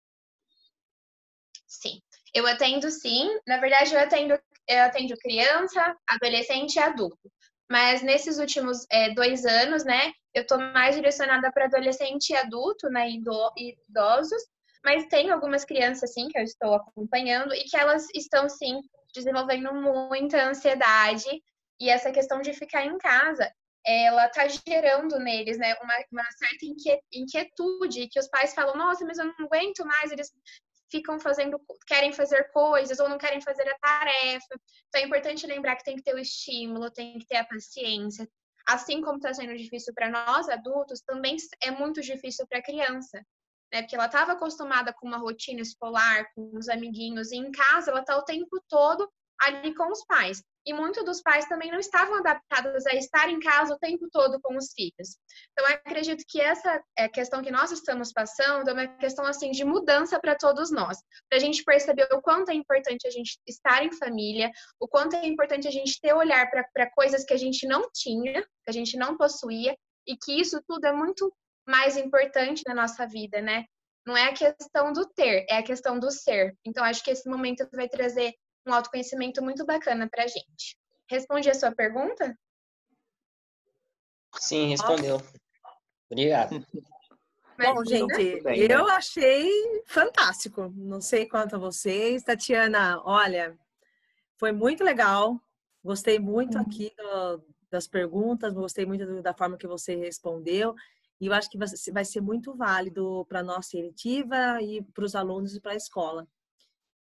Sim, 1.65 1.99
eu 2.35 2.45
atendo 2.45 2.91
sim. 2.91 3.39
Na 3.47 3.59
verdade, 3.59 3.95
eu 3.95 3.99
atendo, 3.99 4.39
eu 4.67 4.83
atendo 4.83 5.17
criança, 5.17 5.97
adolescente 6.07 6.75
e 6.75 6.79
adulto. 6.79 7.31
Mas 7.67 8.03
nesses 8.03 8.37
últimos 8.37 8.85
é, 8.91 9.11
dois 9.15 9.43
anos, 9.43 9.83
né, 9.83 10.13
eu 10.35 10.43
estou 10.43 10.59
mais 10.59 10.95
direcionada 10.95 11.51
para 11.51 11.65
adolescente 11.65 12.29
e 12.29 12.35
adulto, 12.35 12.89
né, 12.91 13.09
idosos. 13.09 14.43
Mas 14.83 15.07
tem 15.07 15.31
algumas 15.31 15.65
crianças, 15.65 16.13
sim, 16.13 16.27
que 16.27 16.37
eu 16.37 16.43
estou 16.43 16.75
acompanhando 16.75 17.55
e 17.55 17.63
que 17.63 17.75
elas 17.75 18.05
estão, 18.13 18.47
sim, 18.47 18.81
desenvolvendo 19.15 19.73
muita 19.73 20.47
ansiedade 20.47 21.41
e 21.79 21.89
essa 21.89 22.11
questão 22.11 22.41
de 22.41 22.53
ficar 22.53 22.85
em 22.85 22.97
casa 22.97 23.51
ela 23.85 24.27
tá 24.29 24.47
gerando 24.47 25.19
neles, 25.19 25.59
né, 25.59 25.75
uma, 25.75 25.93
uma 26.11 26.31
certa 26.31 26.65
inquietude, 27.13 28.09
que 28.09 28.19
os 28.19 28.27
pais 28.27 28.53
falam, 28.53 28.75
nossa, 28.75 29.05
mas 29.05 29.19
eu 29.19 29.25
não 29.25 29.45
aguento 29.45 29.85
mais, 29.85 30.11
eles 30.11 30.33
ficam 30.89 31.19
fazendo, 31.19 31.59
querem 31.85 32.11
fazer 32.11 32.51
coisas 32.51 32.99
ou 32.99 33.07
não 33.07 33.17
querem 33.17 33.41
fazer 33.41 33.67
a 33.67 33.77
tarefa. 33.77 34.59
Então 34.87 35.01
é 35.01 35.05
importante 35.05 35.45
lembrar 35.45 35.75
que 35.75 35.83
tem 35.83 35.95
que 35.95 36.03
ter 36.03 36.15
o 36.15 36.19
estímulo, 36.19 36.91
tem 36.91 37.19
que 37.19 37.27
ter 37.27 37.37
a 37.37 37.45
paciência. 37.45 38.27
Assim 38.67 39.01
como 39.01 39.17
está 39.17 39.33
sendo 39.33 39.55
difícil 39.55 39.93
para 39.93 40.09
nós 40.09 40.49
adultos, 40.49 41.01
também 41.01 41.37
é 41.61 41.69
muito 41.69 42.01
difícil 42.01 42.47
para 42.47 42.59
a 42.59 42.63
criança, 42.63 43.23
né? 43.71 43.81
Porque 43.81 43.95
ela 43.95 44.07
estava 44.07 44.31
acostumada 44.31 44.91
com 44.93 45.07
uma 45.07 45.17
rotina 45.17 45.61
escolar, 45.61 46.25
com 46.33 46.57
os 46.57 46.67
amiguinhos, 46.69 47.31
e 47.31 47.35
em 47.35 47.51
casa 47.51 47.91
ela 47.91 47.99
está 47.99 48.17
o 48.17 48.23
tempo 48.23 48.59
todo 48.67 49.07
ali 49.41 49.73
com 49.75 49.91
os 49.91 50.05
pais. 50.05 50.43
E 50.67 50.73
muitos 50.73 51.05
dos 51.05 51.21
pais 51.21 51.45
também 51.47 51.71
não 51.71 51.77
estavam 51.77 52.15
adaptados 52.15 52.85
a 52.87 52.95
estar 52.95 53.29
em 53.29 53.39
casa 53.39 53.75
o 53.75 53.77
tempo 53.77 54.07
todo 54.11 54.39
com 54.41 54.57
os 54.57 54.73
filhos. 54.73 55.17
Então, 55.51 55.65
acredito 55.67 56.23
que 56.27 56.41
essa 56.41 56.81
é, 56.97 57.07
questão 57.07 57.43
que 57.43 57.51
nós 57.51 57.71
estamos 57.71 58.11
passando 58.11 58.69
é 58.69 58.73
uma 58.73 58.87
questão 58.97 59.25
assim 59.25 59.51
de 59.51 59.63
mudança 59.63 60.19
para 60.19 60.35
todos 60.35 60.71
nós. 60.71 60.97
Para 61.29 61.37
a 61.37 61.41
gente 61.41 61.63
perceber 61.63 62.07
o 62.11 62.21
quanto 62.21 62.49
é 62.49 62.55
importante 62.55 63.07
a 63.07 63.11
gente 63.11 63.37
estar 63.45 63.85
em 63.85 63.91
família, 63.91 64.49
o 64.79 64.87
quanto 64.87 65.15
é 65.15 65.27
importante 65.27 65.67
a 65.67 65.71
gente 65.71 65.99
ter 66.01 66.13
olhar 66.13 66.49
para 66.49 66.89
coisas 66.91 67.23
que 67.23 67.33
a 67.33 67.37
gente 67.37 67.67
não 67.67 67.87
tinha, 67.93 68.41
que 68.41 68.69
a 68.69 68.73
gente 68.73 68.97
não 68.97 69.15
possuía, 69.15 69.77
e 70.07 70.15
que 70.17 70.39
isso 70.39 70.61
tudo 70.67 70.85
é 70.85 70.91
muito 70.91 71.31
mais 71.67 71.97
importante 71.97 72.63
na 72.65 72.73
nossa 72.73 73.07
vida, 73.07 73.41
né? 73.41 73.65
Não 74.05 74.15
é 74.15 74.25
a 74.29 74.33
questão 74.33 74.93
do 74.93 75.05
ter, 75.07 75.45
é 75.49 75.57
a 75.57 75.63
questão 75.63 75.99
do 75.99 76.11
ser. 76.11 76.55
Então, 76.63 76.83
acho 76.83 77.03
que 77.03 77.09
esse 77.09 77.27
momento 77.27 77.67
vai 77.73 77.89
trazer 77.89 78.35
um 78.65 78.73
autoconhecimento 78.73 79.41
muito 79.43 79.65
bacana 79.65 80.09
para 80.09 80.23
a 80.23 80.27
gente. 80.27 80.77
Respondi 81.09 81.49
a 81.49 81.53
sua 81.53 81.71
pergunta? 81.71 82.37
Sim, 84.37 84.69
respondeu. 84.69 85.21
Obrigado. 86.09 86.65
Bom, 87.57 87.85
gente, 87.85 88.41
eu 88.69 88.85
achei 88.89 89.49
fantástico. 89.85 90.73
Não 90.75 90.99
sei 90.99 91.25
quanto 91.25 91.55
a 91.55 91.59
vocês. 91.59 92.21
Tatiana, 92.21 93.01
olha, 93.05 93.57
foi 94.37 94.51
muito 94.51 94.83
legal. 94.83 95.39
Gostei 95.81 96.19
muito 96.19 96.57
uhum. 96.57 96.63
aqui 96.63 96.93
do, 96.97 97.45
das 97.69 97.87
perguntas, 97.87 98.51
gostei 98.51 98.85
muito 98.85 99.21
da 99.21 99.33
forma 99.33 99.57
que 99.57 99.67
você 99.67 99.95
respondeu. 99.95 100.75
E 101.21 101.27
eu 101.27 101.33
acho 101.33 101.49
que 101.49 101.57
vai 101.93 102.03
ser 102.03 102.19
muito 102.19 102.53
válido 102.55 103.25
para 103.29 103.39
a 103.39 103.43
nossa 103.43 103.77
eletiva 103.77 104.61
e 104.61 104.81
para 104.81 105.05
os 105.05 105.15
alunos 105.15 105.55
e 105.55 105.61
para 105.61 105.71
a 105.71 105.77
escola 105.77 106.27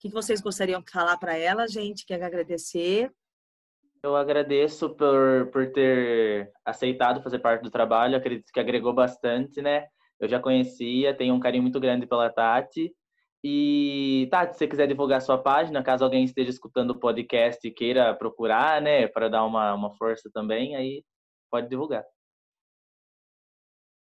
que 0.01 0.09
vocês 0.09 0.41
gostariam 0.41 0.81
de 0.81 0.89
falar 0.89 1.15
para 1.17 1.37
ela, 1.37 1.67
gente? 1.67 2.07
Quer 2.07 2.23
agradecer? 2.23 3.11
Eu 4.01 4.15
agradeço 4.15 4.89
por, 4.95 5.51
por 5.53 5.71
ter 5.71 6.51
aceitado 6.65 7.21
fazer 7.21 7.37
parte 7.37 7.61
do 7.61 7.69
trabalho. 7.69 8.17
acredito 8.17 8.51
que 8.51 8.59
agregou 8.59 8.93
bastante, 8.93 9.61
né? 9.61 9.85
Eu 10.19 10.27
já 10.27 10.39
conhecia, 10.39 11.15
tenho 11.15 11.35
um 11.35 11.39
carinho 11.39 11.61
muito 11.61 11.79
grande 11.79 12.07
pela 12.07 12.31
Tati. 12.31 12.91
E, 13.43 14.27
Tati, 14.31 14.53
se 14.53 14.59
você 14.59 14.67
quiser 14.67 14.87
divulgar 14.87 15.21
sua 15.21 15.37
página, 15.37 15.83
caso 15.83 16.03
alguém 16.03 16.23
esteja 16.23 16.49
escutando 16.49 16.91
o 16.91 16.99
podcast 16.99 17.67
e 17.67 17.71
queira 17.71 18.13
procurar, 18.15 18.81
né, 18.81 19.07
para 19.07 19.29
dar 19.29 19.45
uma, 19.45 19.73
uma 19.75 19.95
força 19.97 20.31
também, 20.33 20.75
aí 20.75 21.03
pode 21.51 21.69
divulgar. 21.69 22.03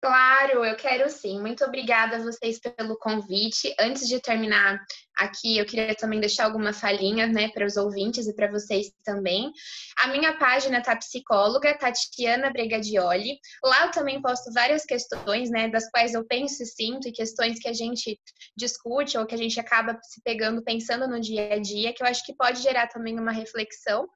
Claro, 0.05 0.63
eu 0.63 0.75
quero 0.75 1.09
sim. 1.09 1.41
Muito 1.41 1.65
obrigada 1.65 2.17
a 2.17 2.19
vocês 2.19 2.59
pelo 2.59 2.95
convite. 2.95 3.73
Antes 3.79 4.07
de 4.07 4.19
terminar 4.19 4.79
aqui, 5.17 5.57
eu 5.57 5.65
queria 5.65 5.95
também 5.95 6.19
deixar 6.19 6.45
alguma 6.45 6.71
falinha, 6.71 7.25
né, 7.25 7.49
para 7.49 7.65
os 7.65 7.75
ouvintes 7.75 8.27
e 8.27 8.35
para 8.35 8.51
vocês 8.51 8.91
também. 9.03 9.51
A 9.97 10.09
minha 10.09 10.37
página 10.37 10.79
tá 10.79 10.95
psicóloga, 10.95 11.75
Tatiana 11.75 12.51
Bregadioli. 12.51 13.39
Lá 13.63 13.87
eu 13.87 13.91
também 13.91 14.21
posto 14.21 14.53
várias 14.53 14.85
questões, 14.85 15.49
né, 15.49 15.69
das 15.69 15.89
quais 15.89 16.13
eu 16.13 16.23
penso 16.23 16.61
e 16.61 16.67
sinto, 16.67 17.07
e 17.07 17.11
questões 17.11 17.57
que 17.57 17.67
a 17.67 17.73
gente 17.73 18.19
discute 18.55 19.17
ou 19.17 19.25
que 19.25 19.33
a 19.33 19.39
gente 19.39 19.59
acaba 19.59 19.97
se 20.03 20.21
pegando 20.21 20.63
pensando 20.63 21.07
no 21.07 21.19
dia 21.19 21.55
a 21.55 21.59
dia, 21.59 21.91
que 21.91 22.03
eu 22.03 22.07
acho 22.07 22.23
que 22.23 22.35
pode 22.35 22.61
gerar 22.61 22.89
também 22.89 23.19
uma 23.19 23.31
reflexão. 23.31 24.07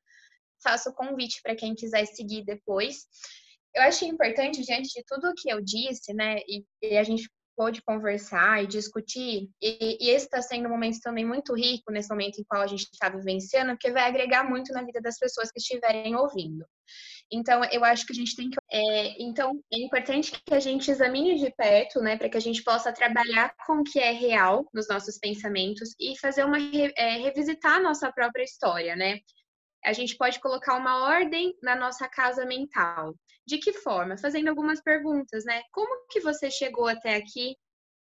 Faço 0.63 0.91
o 0.91 0.93
convite 0.93 1.41
para 1.41 1.55
quem 1.55 1.73
quiser 1.73 2.05
seguir 2.05 2.45
depois 2.45 3.07
eu 3.75 3.83
achei 3.83 4.07
importante, 4.07 4.61
diante 4.61 4.89
de 4.89 5.03
tudo 5.05 5.33
que 5.35 5.51
eu 5.51 5.61
disse, 5.61 6.13
né, 6.13 6.39
e, 6.47 6.63
e 6.81 6.97
a 6.97 7.03
gente 7.03 7.29
pôde 7.55 7.81
conversar 7.81 8.63
e 8.63 8.67
discutir, 8.67 9.49
e, 9.61 9.97
e 9.99 10.09
esse 10.11 10.25
está 10.25 10.41
sendo 10.41 10.67
um 10.67 10.71
momento 10.71 10.99
também 11.01 11.25
muito 11.25 11.53
rico, 11.53 11.91
nesse 11.91 12.09
momento 12.09 12.39
em 12.39 12.43
qual 12.45 12.61
a 12.61 12.67
gente 12.67 12.83
está 12.83 13.09
vivenciando, 13.09 13.71
porque 13.71 13.91
vai 13.91 14.03
agregar 14.03 14.49
muito 14.49 14.71
na 14.71 14.81
vida 14.81 15.01
das 15.01 15.17
pessoas 15.17 15.51
que 15.51 15.59
estiverem 15.59 16.15
ouvindo. 16.15 16.65
Então, 17.31 17.63
eu 17.65 17.83
acho 17.83 18.05
que 18.05 18.13
a 18.13 18.15
gente 18.15 18.35
tem 18.35 18.49
que. 18.49 18.57
É, 18.71 19.21
então, 19.21 19.61
é 19.71 19.77
importante 19.77 20.31
que 20.31 20.53
a 20.53 20.59
gente 20.59 20.89
examine 20.89 21.37
de 21.37 21.51
perto, 21.51 21.99
né, 21.99 22.17
para 22.17 22.29
que 22.29 22.37
a 22.37 22.41
gente 22.41 22.63
possa 22.63 22.91
trabalhar 22.91 23.53
com 23.67 23.81
o 23.81 23.83
que 23.83 23.99
é 23.99 24.11
real 24.11 24.67
nos 24.73 24.87
nossos 24.87 25.17
pensamentos 25.19 25.89
e 25.99 26.17
fazer 26.17 26.43
uma. 26.43 26.57
É, 26.95 27.17
revisitar 27.17 27.73
a 27.73 27.81
nossa 27.81 28.11
própria 28.11 28.43
história, 28.43 28.95
né? 28.95 29.19
A 29.85 29.93
gente 29.93 30.17
pode 30.17 30.39
colocar 30.39 30.75
uma 30.77 31.05
ordem 31.05 31.55
na 31.61 31.75
nossa 31.75 32.07
casa 32.07 32.45
mental. 32.45 33.15
De 33.45 33.57
que 33.57 33.73
forma? 33.73 34.17
Fazendo 34.17 34.49
algumas 34.49 34.81
perguntas, 34.81 35.45
né? 35.45 35.61
Como 35.71 36.07
que 36.09 36.19
você 36.19 36.51
chegou 36.51 36.87
até 36.87 37.15
aqui? 37.15 37.55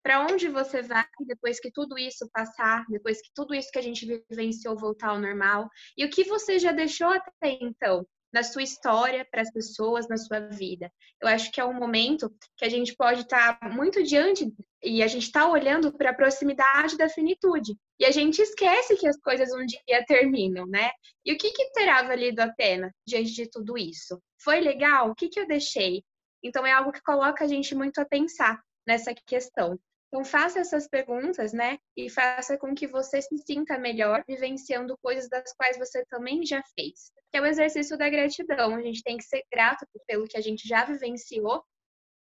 Para 0.03 0.21
onde 0.21 0.49
você 0.49 0.83
vai 0.83 1.07
depois 1.21 1.59
que 1.59 1.71
tudo 1.71 1.99
isso 1.99 2.29
passar, 2.33 2.85
depois 2.89 3.21
que 3.23 3.31
tudo 3.35 3.55
isso 3.55 3.71
que 3.73 3.79
a 3.79 3.83
gente 3.83 4.07
vivenciou 4.29 4.77
voltar 4.77 5.11
ao 5.11 5.21
normal? 5.21 5.69
E 5.97 6.05
o 6.05 6.11
que 6.11 6.25
você 6.25 6.59
já 6.59 6.73
deixou 6.73 7.09
até 7.09 7.59
então? 7.61 8.07
na 8.35 8.43
sua 8.43 8.65
história 8.65 9.25
para 9.31 9.43
as 9.43 9.53
pessoas, 9.53 10.09
na 10.09 10.17
sua 10.17 10.41
vida. 10.41 10.93
Eu 11.23 11.29
acho 11.29 11.53
que 11.53 11.61
é 11.61 11.65
um 11.65 11.73
momento 11.73 12.29
que 12.57 12.65
a 12.65 12.69
gente 12.69 12.93
pode 12.97 13.21
estar 13.21 13.61
tá 13.61 13.69
muito 13.69 14.03
diante 14.03 14.53
e 14.83 15.05
a 15.05 15.07
gente 15.07 15.23
está 15.23 15.49
olhando 15.49 15.93
para 15.93 16.11
a 16.11 16.15
proximidade 16.15 16.97
da 16.97 17.09
finitude. 17.09 17.77
E 17.99 18.05
a 18.05 18.11
gente 18.11 18.41
esquece 18.43 18.97
que 18.97 19.07
as 19.07 19.19
coisas 19.21 19.53
um 19.53 19.65
dia 19.65 20.05
terminam, 20.07 20.67
né? 20.67 20.91
E 21.25 21.33
o 21.33 21.39
que, 21.39 21.51
que 21.53 21.71
terá 21.73 22.03
valido 22.03 22.41
a 22.41 22.53
pena 22.53 22.93
diante 23.07 23.33
de 23.33 23.49
tudo 23.49 23.79
isso? 23.79 24.21
Foi 24.43 24.61
legal? 24.61 25.11
O 25.11 25.15
que, 25.15 25.29
que 25.29 25.39
eu 25.39 25.47
deixei? 25.47 26.03
Então 26.43 26.67
é 26.67 26.73
algo 26.73 26.93
que 26.93 27.03
coloca 27.03 27.45
a 27.45 27.49
gente 27.49 27.75
muito 27.75 28.01
a 28.01 28.05
pensar 28.05 28.61
nessa 28.87 29.15
questão. 29.27 29.79
Então, 30.15 30.25
faça 30.25 30.61
essas 30.61 30.87
perguntas, 30.87 31.53
né? 31.53 31.77
E 31.97 32.09
faça 32.09 32.57
com 32.57 32.73
que 32.73 32.87
você 32.87 33.21
se 33.21 33.37
sinta 33.39 33.77
melhor 33.77 34.23
vivenciando 34.29 34.97
coisas 35.03 35.29
das 35.29 35.53
quais 35.55 35.77
você 35.77 36.05
também 36.07 36.47
já 36.47 36.63
fez. 36.79 37.11
Que 37.33 37.39
é 37.39 37.41
o 37.41 37.47
exercício 37.47 37.99
da 37.99 38.09
gratidão. 38.09 38.77
A 38.77 38.81
gente 38.81 39.03
tem 39.03 39.17
que 39.17 39.25
ser 39.25 39.43
grato 39.53 39.85
pelo 40.07 40.29
que 40.29 40.37
a 40.37 40.41
gente 40.41 40.69
já 40.69 40.85
vivenciou 40.85 41.65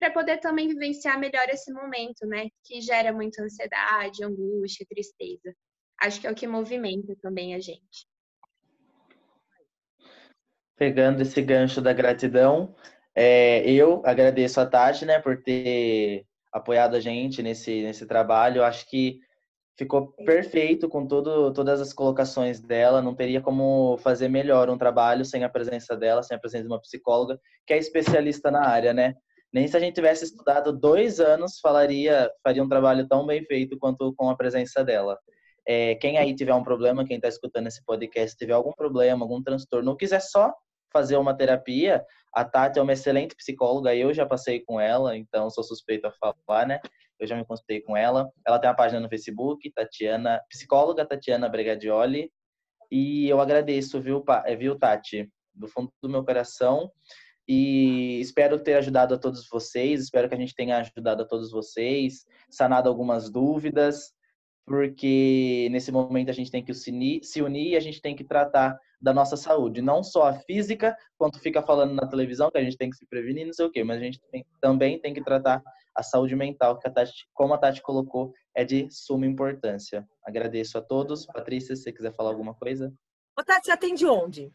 para 0.05 0.13
poder 0.13 0.37
também 0.39 0.69
vivenciar 0.69 1.19
melhor 1.19 1.49
esse 1.49 1.73
momento, 1.73 2.27
né? 2.27 2.49
Que 2.63 2.83
gera 2.83 3.11
muita 3.11 3.43
ansiedade, 3.43 4.23
angústia, 4.23 4.87
tristeza. 4.87 5.55
Acho 5.99 6.21
que 6.21 6.27
é 6.27 6.31
o 6.31 6.35
que 6.35 6.47
movimenta 6.47 7.17
também 7.23 7.55
a 7.55 7.59
gente. 7.59 8.07
Pegando 10.77 11.23
esse 11.23 11.41
gancho 11.41 11.81
da 11.81 11.95
gratidão, 11.95 12.75
é, 13.15 13.63
eu 13.71 14.03
agradeço 14.05 14.61
a 14.61 14.67
Tati, 14.67 15.07
né, 15.07 15.21
por 15.21 15.43
ter 15.43 16.27
apoiado 16.53 16.97
a 16.97 17.01
gente 17.01 17.43
nesse, 17.43 17.83
nesse 17.83 18.05
trabalho. 18.05 18.59
Eu 18.59 18.65
acho 18.65 18.87
que 18.91 19.21
ficou 19.79 20.13
perfeito 20.27 20.87
com 20.87 21.07
todo, 21.07 21.51
todas 21.55 21.81
as 21.81 21.95
colocações 21.95 22.61
dela. 22.61 23.01
Não 23.01 23.15
teria 23.15 23.41
como 23.41 23.97
fazer 24.03 24.29
melhor 24.29 24.69
um 24.69 24.77
trabalho 24.77 25.25
sem 25.25 25.45
a 25.45 25.49
presença 25.49 25.97
dela, 25.97 26.23
sem 26.23 26.37
a 26.37 26.41
presença 26.41 26.65
de 26.65 26.69
uma 26.69 26.81
psicóloga 26.81 27.41
que 27.67 27.73
é 27.73 27.79
especialista 27.79 28.51
na 28.51 28.67
área, 28.69 28.93
né? 28.93 29.15
Nem 29.55 29.69
se 29.69 29.77
a 29.77 29.81
gente 29.81 29.95
tivesse 29.95 30.25
estudado 30.25 30.73
dois 30.73 31.21
anos, 31.21 31.61
falaria, 31.61 32.29
faria 32.43 32.61
um 32.61 32.69
trabalho 32.69 33.07
tão 33.07 33.25
bem 33.25 33.45
feito 33.45 33.79
quanto 33.79 34.13
com 34.17 34.29
a 34.29 34.37
presença 34.37 34.83
dela. 34.83 35.17
É, 35.65 35.95
quem 35.95 36.19
aí 36.19 36.35
tiver 36.35 36.53
um 36.53 36.65
problema, 36.65 37.05
quem 37.05 37.17
está 37.17 37.29
escutando 37.29 37.69
esse 37.69 37.83
podcast, 37.85 38.37
tiver 38.37 38.53
algum 38.53 38.73
problema, 38.73 39.25
algum 39.25 39.41
transtorno, 39.41 39.93
ou 39.93 39.97
quiser 39.97 40.21
só 40.21 40.53
fazer 40.93 41.17
uma 41.17 41.37
terapia, 41.37 42.05
a 42.33 42.45
Tati 42.45 42.81
é 42.81 42.83
uma 42.83 42.95
excelente 42.95 43.37
psicóloga, 43.37 43.95
eu 43.95 44.13
já 44.13 44.27
passei 44.27 44.59
com 44.59 44.81
ela, 44.81 45.17
então 45.17 45.49
sou 45.49 45.63
suspeito 45.63 46.09
a 46.09 46.13
falar, 46.13 46.67
né? 46.67 46.81
Eu 47.21 47.27
já 47.29 47.37
me 47.37 47.45
consultei 47.45 47.81
com 47.81 47.97
ela. 47.97 48.29
Ela 48.45 48.59
tem 48.59 48.69
uma 48.69 48.75
página 48.75 48.99
no 48.99 49.09
Facebook, 49.09 49.71
Tatiana, 49.71 50.41
psicóloga 50.49 51.07
Tatiana 51.07 51.49
Bregadioli. 51.49 52.29
E 52.91 53.29
eu 53.29 53.41
agradeço, 53.41 54.01
viu, 54.01 54.25
eh, 54.47 54.57
viu, 54.57 54.77
Tati, 54.77 55.31
do 55.55 55.69
fundo 55.69 55.93
do 56.03 56.09
meu 56.09 56.25
coração. 56.25 56.91
E 57.47 58.21
espero 58.21 58.59
ter 58.59 58.75
ajudado 58.75 59.15
a 59.15 59.19
todos 59.19 59.47
vocês, 59.49 60.03
espero 60.03 60.29
que 60.29 60.35
a 60.35 60.39
gente 60.39 60.55
tenha 60.55 60.79
ajudado 60.79 61.23
a 61.23 61.27
todos 61.27 61.51
vocês, 61.51 62.25
sanado 62.51 62.89
algumas 62.89 63.31
dúvidas, 63.31 64.13
porque 64.67 65.69
nesse 65.71 65.93
momento 65.93 66.31
a 66.31 66.35
gente 66.35 66.51
tem 66.51 66.65
que 66.65 66.73
se 66.73 66.91
unir, 67.43 67.73
e 67.73 67.77
a 67.77 67.81
gente 67.81 68.01
tem 68.01 68.17
que 68.17 68.25
tratar 68.25 68.79
da 68.99 69.13
nossa 69.13 69.37
saúde, 69.37 69.83
não 69.83 70.03
só 70.03 70.29
a 70.29 70.33
física, 70.33 70.97
quanto 71.19 71.39
fica 71.39 71.61
falando 71.63 71.93
na 71.93 72.07
televisão 72.09 72.51
que 72.51 72.57
a 72.57 72.65
gente 72.65 72.79
tem 72.79 72.89
que 72.89 72.97
se 72.97 73.07
prevenir, 73.07 73.45
não 73.45 73.53
sei 73.53 73.67
o 73.67 73.71
quê, 73.71 73.85
mas 73.85 73.99
a 73.99 74.05
gente 74.05 74.19
tem, 74.31 74.47
também 74.63 74.99
tem 74.99 75.13
que 75.13 75.23
tratar 75.23 75.63
a 75.95 76.03
saúde 76.03 76.35
mental, 76.35 76.79
que 76.79 76.89
a 76.89 76.91
Tati, 76.91 77.13
como 77.33 77.55
a 77.55 77.59
Tati 77.59 77.83
colocou, 77.83 78.33
é 78.55 78.65
de 78.65 78.89
suma 78.91 79.27
importância. 79.27 80.07
Agradeço 80.25 80.77
a 80.77 80.83
todos. 80.83 81.25
Patrícia, 81.27 81.77
se 81.77 81.83
você 81.83 81.93
quiser 81.93 82.13
falar 82.15 82.31
alguma 82.31 82.55
coisa. 82.55 82.93
Ô, 83.39 83.45
Tati, 83.45 83.67
você 83.67 83.73
atende 83.73 84.07
onde? 84.07 84.53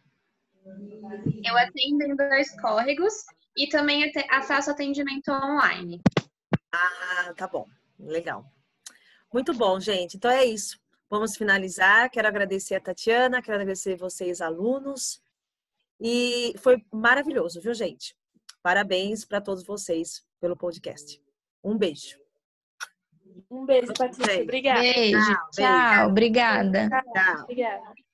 Eu 1.46 1.58
atendo 1.58 2.04
em 2.04 2.16
dois 2.16 2.60
córregos 2.60 3.14
e 3.58 3.68
também 3.68 4.12
faço 4.48 4.72
atendimento 4.72 5.32
online. 5.32 6.02
Ah, 6.72 7.34
tá 7.36 7.48
bom. 7.48 7.68
Legal. 8.00 8.46
Muito 9.34 9.54
bom, 9.54 9.80
gente. 9.80 10.18
Então 10.18 10.32
é 10.32 10.46
isso. 10.46 10.80
Vamos 11.10 11.36
finalizar. 11.36 12.10
Quero 12.10 12.28
agradecer 12.28 12.76
a 12.76 12.82
Tatiana, 12.82 13.42
quero 13.42 13.56
agradecer 13.56 13.96
vocês, 13.96 14.42
alunos. 14.42 15.22
E 16.00 16.54
foi 16.60 16.84
maravilhoso, 16.92 17.60
viu, 17.60 17.74
gente? 17.74 18.16
Parabéns 18.62 19.26
para 19.26 19.42
todos 19.42 19.64
vocês 19.64 20.24
pelo 20.40 20.56
podcast. 20.56 21.22
Um 21.64 21.78
beijo. 21.78 22.18
Um 23.50 23.66
beijo, 23.66 23.94
Patrícia. 23.94 24.44
Obrigada. 24.44 24.80
Beijo. 24.80 25.18
Tchau. 25.18 25.50
Tchau. 25.52 26.08
Obrigada. 26.08 26.90
Tchau. 26.90 27.44
Obrigada. 27.44 28.09